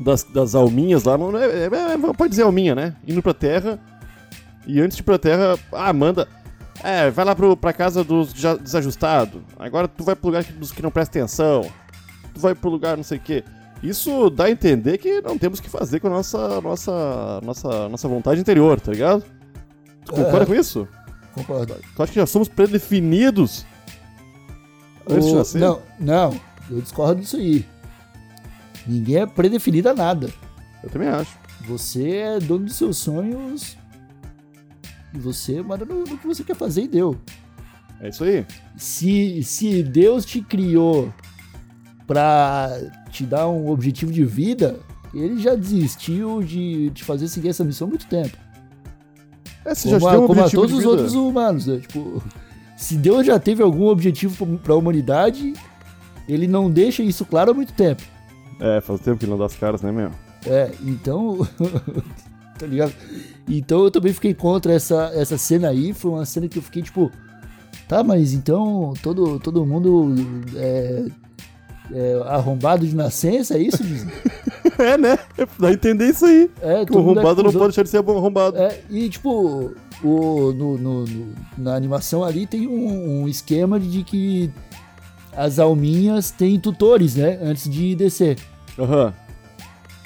Das, 0.00 0.24
das 0.24 0.54
alminhas 0.54 1.04
lá, 1.04 1.18
não 1.18 1.36
é, 1.36 1.44
é, 1.46 1.64
é- 1.66 2.12
pode 2.16 2.30
dizer 2.30 2.42
alminha, 2.42 2.74
né? 2.74 2.96
Indo 3.06 3.22
pra 3.22 3.34
terra. 3.34 3.78
E 4.66 4.80
antes 4.80 4.96
de 4.96 5.02
ir 5.02 5.04
pra 5.04 5.18
terra, 5.18 5.58
ah, 5.72 5.92
manda. 5.92 6.26
É, 6.82 7.10
vai 7.10 7.24
lá 7.24 7.34
pro, 7.36 7.54
pra 7.56 7.72
casa 7.74 8.02
dos 8.02 8.32
desajustados. 8.32 9.42
Agora 9.58 9.86
tu 9.86 10.02
vai 10.02 10.16
pro 10.16 10.28
lugar 10.28 10.42
que- 10.44 10.52
dos 10.52 10.72
que 10.72 10.80
não 10.80 10.90
prestam 10.90 11.20
atenção 11.22 11.70
tu 12.32 12.40
vai 12.40 12.54
pro 12.54 12.70
lugar 12.70 12.96
não 12.96 13.04
sei 13.04 13.18
o 13.18 13.20
quê. 13.20 13.44
Isso 13.82 14.30
dá 14.30 14.44
a 14.44 14.50
entender 14.50 14.96
que 14.98 15.20
não 15.20 15.36
temos 15.36 15.58
o 15.58 15.62
que 15.62 15.68
fazer 15.68 16.00
com 16.00 16.06
a 16.06 16.10
nossa, 16.10 16.60
nossa, 16.60 17.40
nossa, 17.42 17.88
nossa 17.88 18.08
vontade 18.08 18.40
interior, 18.40 18.80
tá 18.80 18.92
ligado? 18.92 19.24
Tu 20.06 20.12
concorda 20.12 20.42
É. 20.44 20.46
com 20.46 20.54
isso? 20.54 20.86
Concordo. 21.34 21.74
Tu 21.96 22.02
acha 22.02 22.12
que 22.12 22.18
já 22.20 22.26
somos 22.26 22.48
predefinidos 22.48 23.66
antes 25.08 25.26
de 25.26 25.32
O- 25.32 25.36
nascer? 25.38 25.58
Não, 25.60 25.80
não, 25.98 26.40
eu 26.70 26.80
discordo 26.80 27.20
disso 27.20 27.36
aí. 27.36 27.66
Ninguém 28.86 29.16
é 29.16 29.26
predefinido 29.26 29.88
a 29.88 29.94
nada. 29.94 30.30
Eu 30.82 30.90
também 30.90 31.08
acho. 31.08 31.38
Você 31.66 32.08
é 32.16 32.40
dono 32.40 32.64
dos 32.64 32.76
seus 32.76 32.96
sonhos 32.96 33.76
e 35.14 35.18
você 35.18 35.60
manda 35.62 35.84
no, 35.84 36.00
no 36.04 36.18
que 36.18 36.26
você 36.26 36.42
quer 36.42 36.56
fazer 36.56 36.82
e 36.84 36.88
deu. 36.88 37.18
É 38.00 38.08
isso 38.08 38.24
aí. 38.24 38.46
Se, 38.76 39.42
se 39.42 39.82
Deus 39.82 40.24
te 40.24 40.40
criou 40.40 41.12
pra 42.06 42.70
te 43.10 43.24
dar 43.24 43.48
um 43.48 43.68
objetivo 43.70 44.10
de 44.10 44.24
vida, 44.24 44.78
ele 45.12 45.40
já 45.40 45.54
desistiu 45.54 46.42
de 46.42 46.90
te 46.90 47.04
fazer 47.04 47.28
seguir 47.28 47.48
essa 47.50 47.64
missão 47.64 47.86
há 47.86 47.90
muito 47.90 48.06
tempo. 48.06 48.36
É, 49.64 49.74
você 49.74 49.88
Como, 49.90 50.00
já 50.00 50.08
a, 50.08 50.10
tem 50.12 50.20
um 50.20 50.26
como 50.26 50.40
a 50.40 50.50
todos 50.50 50.70
de 50.70 50.76
os 50.78 50.84
outros 50.86 51.14
humanos, 51.14 51.66
né? 51.66 51.78
Tipo, 51.78 52.22
se 52.76 52.96
Deus 52.96 53.26
já 53.26 53.38
teve 53.38 53.62
algum 53.62 53.86
objetivo 53.86 54.46
pra- 54.46 54.58
pra 54.58 54.74
humanidade, 54.74 55.52
ele 56.26 56.46
não 56.46 56.70
deixa 56.70 57.02
isso 57.02 57.24
claro 57.26 57.50
há 57.50 57.54
muito 57.54 57.74
tempo. 57.74 58.02
É, 58.60 58.80
faz 58.80 59.00
tempo 59.00 59.18
que 59.18 59.26
não 59.26 59.38
dá 59.38 59.46
as 59.46 59.56
caras, 59.56 59.82
né, 59.82 59.90
meu? 59.90 60.10
É, 60.46 60.70
então. 60.82 61.38
tá 62.58 62.66
ligado? 62.66 62.92
Então 63.48 63.84
eu 63.84 63.90
também 63.90 64.12
fiquei 64.12 64.34
contra 64.34 64.72
essa, 64.72 65.10
essa 65.14 65.38
cena 65.38 65.68
aí. 65.68 65.92
Foi 65.94 66.10
uma 66.10 66.24
cena 66.26 66.48
que 66.48 66.58
eu 66.58 66.62
fiquei 66.62 66.82
tipo. 66.82 67.10
Tá, 67.88 68.04
mas 68.04 68.32
então 68.34 68.92
todo, 69.02 69.40
todo 69.40 69.66
mundo 69.66 70.14
é, 70.54 71.06
é 71.92 72.22
arrombado 72.26 72.86
de 72.86 72.94
nascença, 72.94 73.54
é 73.56 73.62
isso? 73.62 73.82
Disney? 73.82 74.12
é, 74.78 74.96
né? 74.96 75.18
Dá 75.58 75.68
a 75.68 75.72
entender 75.72 76.10
isso 76.10 76.24
aí. 76.24 76.48
É, 76.62 76.84
Que 76.84 76.92
o 76.92 76.94
todo 76.94 77.02
mundo 77.04 77.18
é 77.18 77.22
arrombado 77.22 77.42
não 77.42 77.52
pode 77.52 77.64
deixar 77.68 77.82
de 77.82 77.88
ser 77.88 77.98
arrombado. 77.98 78.56
É, 78.56 78.80
e 78.88 79.08
tipo, 79.08 79.74
o, 80.04 80.52
no, 80.52 80.78
no- 80.78 81.04
no- 81.04 81.34
na 81.58 81.74
animação 81.74 82.22
ali 82.22 82.46
tem 82.46 82.68
um, 82.68 83.22
um 83.22 83.28
esquema 83.28 83.80
de 83.80 84.04
que 84.04 84.50
as 85.36 85.58
alminhas 85.58 86.30
têm 86.30 86.60
tutores, 86.60 87.16
né? 87.16 87.40
Antes 87.42 87.68
de 87.68 87.96
descer. 87.96 88.38
Aham. 88.78 89.12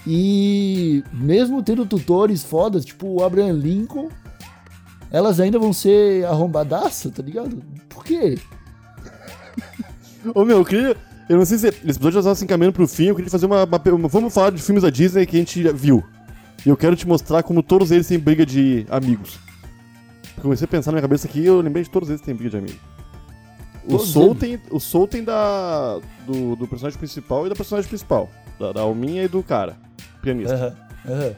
E 0.06 1.02
mesmo 1.12 1.62
tendo 1.62 1.86
tutores 1.86 2.42
fodas, 2.44 2.84
tipo 2.84 3.06
o 3.08 3.24
Abraham 3.24 3.52
Lincoln, 3.54 4.08
elas 5.10 5.40
ainda 5.40 5.58
vão 5.58 5.72
ser 5.72 6.24
arrombadaça, 6.26 7.10
tá 7.10 7.22
ligado? 7.22 7.62
Por 7.88 8.04
quê? 8.04 8.38
Ô 10.34 10.44
meu, 10.44 10.58
eu 10.58 10.64
queria. 10.64 10.96
Eu 11.28 11.38
não 11.38 11.46
sei 11.46 11.56
se 11.56 11.68
episódio 11.68 12.12
já 12.12 12.18
estava 12.20 12.34
se 12.34 12.44
encaminhando 12.44 12.74
pro 12.74 12.86
fim, 12.86 13.04
eu 13.06 13.14
queria 13.14 13.30
fazer 13.30 13.46
uma, 13.46 13.64
uma- 13.64 14.08
Vamos 14.08 14.34
falar 14.34 14.50
de 14.50 14.60
filmes 14.60 14.82
da 14.82 14.90
Disney 14.90 15.24
que 15.24 15.36
a 15.36 15.38
gente 15.38 15.62
viu. 15.72 16.04
E 16.66 16.68
eu 16.68 16.76
quero 16.76 16.94
te 16.96 17.06
mostrar 17.08 17.42
como 17.42 17.62
todos 17.62 17.90
eles 17.90 18.06
têm 18.06 18.18
briga 18.18 18.44
de 18.44 18.84
amigos. 18.90 19.38
Comecei 20.42 20.66
a 20.66 20.68
pensar 20.68 20.90
na 20.90 20.96
minha 20.96 21.02
cabeça 21.02 21.26
aqui 21.26 21.40
e 21.40 21.46
eu 21.46 21.60
lembrei 21.62 21.82
de 21.82 21.88
todos 21.90 22.10
eles 22.10 22.20
têm 22.20 22.34
briga 22.34 22.50
de 22.50 22.56
amigos. 22.58 22.80
O 23.86 23.98
Soul 23.98 24.34
tem, 24.34 24.60
o 24.70 24.80
Soul 24.80 25.06
tem 25.06 25.22
da, 25.22 26.00
do, 26.26 26.56
do 26.56 26.66
personagem 26.66 26.98
principal 26.98 27.46
e 27.46 27.48
da 27.48 27.54
personagem 27.54 27.88
principal. 27.88 28.30
Da, 28.58 28.72
da 28.72 28.80
Alminha 28.80 29.22
e 29.24 29.28
do 29.28 29.42
cara, 29.42 29.76
pianista. 30.22 30.54
Aham, 31.06 31.12
aham. 31.12 31.34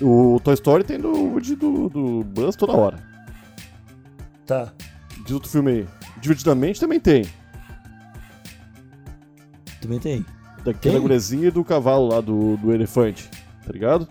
O 0.00 0.40
Toy 0.40 0.54
Story 0.54 0.84
tem 0.84 0.98
do 0.98 1.12
Woody 1.12 1.54
do, 1.54 1.88
do 1.88 2.24
Buzz 2.24 2.56
toda 2.56 2.72
hora. 2.72 3.02
Tá. 4.46 4.72
Diz 5.22 5.32
outro 5.32 5.48
filme 5.48 5.70
aí. 5.70 5.88
Divertidamente 6.20 6.80
também 6.80 7.00
tem. 7.00 7.24
Também 9.80 9.98
tem. 9.98 10.26
Daquela 10.64 10.94
Tem? 10.94 11.02
guriazinha 11.02 11.48
e 11.48 11.50
do 11.50 11.62
cavalo 11.62 12.08
lá, 12.08 12.20
do, 12.20 12.56
do 12.56 12.72
elefante. 12.72 13.28
Tá 13.66 13.72
ligado? 13.72 14.08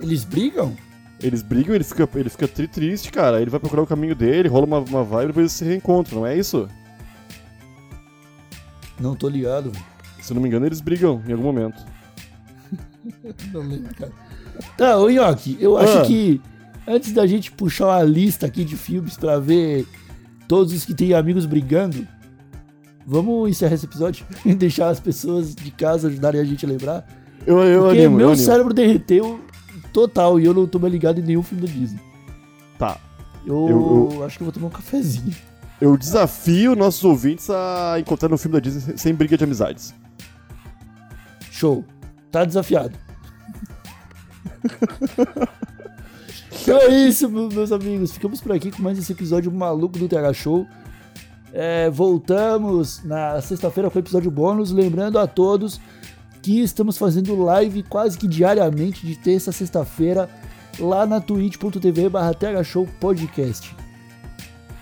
Eles 0.00 0.24
brigam? 0.24 0.74
Eles 1.22 1.42
brigam, 1.42 1.74
ele 1.74 1.84
fica, 1.84 2.08
ele 2.14 2.30
fica 2.30 2.48
tri 2.48 2.66
triste, 2.66 3.10
cara. 3.12 3.40
Ele 3.40 3.50
vai 3.50 3.60
procurar 3.60 3.82
o 3.82 3.86
caminho 3.86 4.14
dele, 4.14 4.48
rola 4.48 4.64
uma, 4.66 4.78
uma 4.78 5.04
vibe 5.04 5.24
e 5.24 5.26
depois 5.28 5.42
eles 5.44 5.52
se 5.52 5.64
reencontram, 5.64 6.20
não 6.20 6.26
é 6.26 6.36
isso? 6.36 6.66
Não 8.98 9.14
tô 9.14 9.28
ligado. 9.28 9.72
Se 10.20 10.32
não 10.34 10.40
me 10.42 10.48
engano, 10.48 10.66
eles 10.66 10.80
brigam 10.80 11.22
em 11.26 11.32
algum 11.32 11.44
momento. 11.44 11.82
Não 13.52 13.62
lembro, 13.62 13.94
cara. 13.94 14.12
Tá, 14.76 14.98
ô 14.98 15.08
Nhoque, 15.08 15.56
eu 15.58 15.76
acho 15.78 15.98
Ah. 15.98 16.02
que 16.02 16.40
antes 16.86 17.12
da 17.12 17.26
gente 17.26 17.50
puxar 17.50 17.86
uma 17.86 18.02
lista 18.02 18.46
aqui 18.46 18.62
de 18.64 18.76
filmes 18.76 19.16
pra 19.16 19.38
ver 19.38 19.86
todos 20.46 20.72
os 20.74 20.84
que 20.84 20.92
tem 20.94 21.14
amigos 21.14 21.46
brigando, 21.46 22.06
vamos 23.06 23.48
encerrar 23.48 23.74
esse 23.74 23.86
episódio 23.86 24.26
e 24.44 24.54
deixar 24.54 24.88
as 24.90 25.00
pessoas 25.00 25.54
de 25.54 25.70
casa 25.70 26.08
ajudarem 26.08 26.40
a 26.40 26.44
gente 26.44 26.64
a 26.66 26.68
lembrar. 26.68 27.06
Eu, 27.46 27.58
eu 27.60 27.82
Porque 27.84 27.98
animo, 28.00 28.16
meu 28.18 28.30
eu 28.30 28.36
cérebro 28.36 28.74
derreteu 28.74 29.40
total 29.92 30.38
e 30.40 30.44
eu 30.44 30.54
não 30.54 30.66
tô 30.66 30.78
mais 30.78 30.92
ligado 30.92 31.20
em 31.20 31.22
nenhum 31.22 31.42
filme 31.42 31.66
da 31.66 31.72
Disney. 31.72 32.00
Tá. 32.78 32.98
Eu, 33.46 33.68
Eu- 34.12 34.24
acho 34.24 34.36
que 34.38 34.42
eu 34.42 34.46
vou 34.46 34.52
tomar 34.52 34.66
um 34.68 34.70
cafezinho. 34.70 35.34
Eu 35.80 35.96
desafio 35.96 36.76
nossos 36.76 37.02
ouvintes 37.04 37.48
a 37.50 37.96
encontrar 37.98 38.32
um 38.32 38.36
filme 38.36 38.52
da 38.54 38.60
Disney 38.60 38.98
sem 38.98 39.14
briga 39.14 39.36
de 39.36 39.44
amizades. 39.44 39.94
Show. 41.50 41.84
Tá 42.30 42.44
desafiado. 42.44 42.96
então 46.62 46.76
é 46.78 46.88
isso, 47.08 47.28
meu- 47.28 47.48
meus 47.48 47.72
amigos. 47.72 48.12
Ficamos 48.12 48.40
por 48.40 48.52
aqui 48.52 48.70
com 48.70 48.82
mais 48.82 48.98
esse 48.98 49.12
episódio 49.12 49.50
maluco 49.52 49.98
do 49.98 50.08
TH 50.08 50.32
Show. 50.34 50.66
É, 51.52 51.90
voltamos 51.90 53.02
na 53.04 53.40
sexta-feira 53.40 53.90
com 53.90 53.98
o 53.98 54.02
episódio 54.02 54.30
bônus. 54.30 54.70
Lembrando 54.70 55.18
a 55.18 55.26
todos 55.26 55.80
que 56.42 56.60
estamos 56.60 56.96
fazendo 56.96 57.40
live 57.42 57.82
quase 57.82 58.18
que 58.18 58.26
diariamente, 58.26 59.06
de 59.06 59.16
terça 59.16 59.50
a 59.50 59.52
sexta-feira, 59.52 60.28
lá 60.78 61.06
na 61.06 61.20
twitch.tv 61.20 62.08
barra 62.08 62.32
Podcast. 62.98 63.76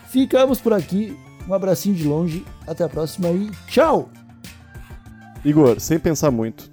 Ficamos 0.09 0.61
por 0.61 0.73
aqui. 0.73 1.17
Um 1.49 1.55
abracinho 1.55 1.95
de 1.95 2.05
longe. 2.05 2.45
Até 2.67 2.85
a 2.85 2.89
próxima 2.89 3.29
e 3.31 3.51
tchau! 3.67 4.11
Igor, 5.45 5.81
sem 5.81 5.99
pensar 5.99 6.31
muito, 6.31 6.71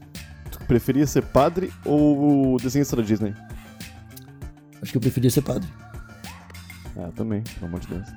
tu 0.52 0.60
preferia 0.65 1.06
ser 1.08 1.24
padre 1.24 1.71
ou 1.86 2.58
desenhista 2.58 2.95
da 2.95 3.04
Disney? 3.04 3.34
Acho 4.82 4.91
que 4.91 4.98
eu 4.98 5.02
preferia 5.02 5.30
ser 5.30 5.41
padre. 5.41 5.67
Ah, 6.98 7.10
também, 7.15 7.41
pelo 7.41 7.67
amor 7.67 7.80
de 7.80 7.88
Deus. 7.88 8.08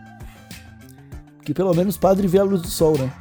Porque 1.37 1.55
pelo 1.55 1.75
menos 1.75 1.97
padre 1.97 2.27
vê 2.27 2.39
a 2.39 2.45
luz 2.45 2.63
do 2.63 2.69
sol, 2.69 2.99
né? 2.99 3.13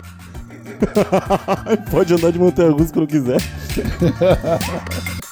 Pode 1.91 2.13
andar 2.13 2.31
de 2.31 2.39
montanha 2.39 2.71
russa 2.71 2.93
quando 2.93 3.07
quiser. 3.07 3.41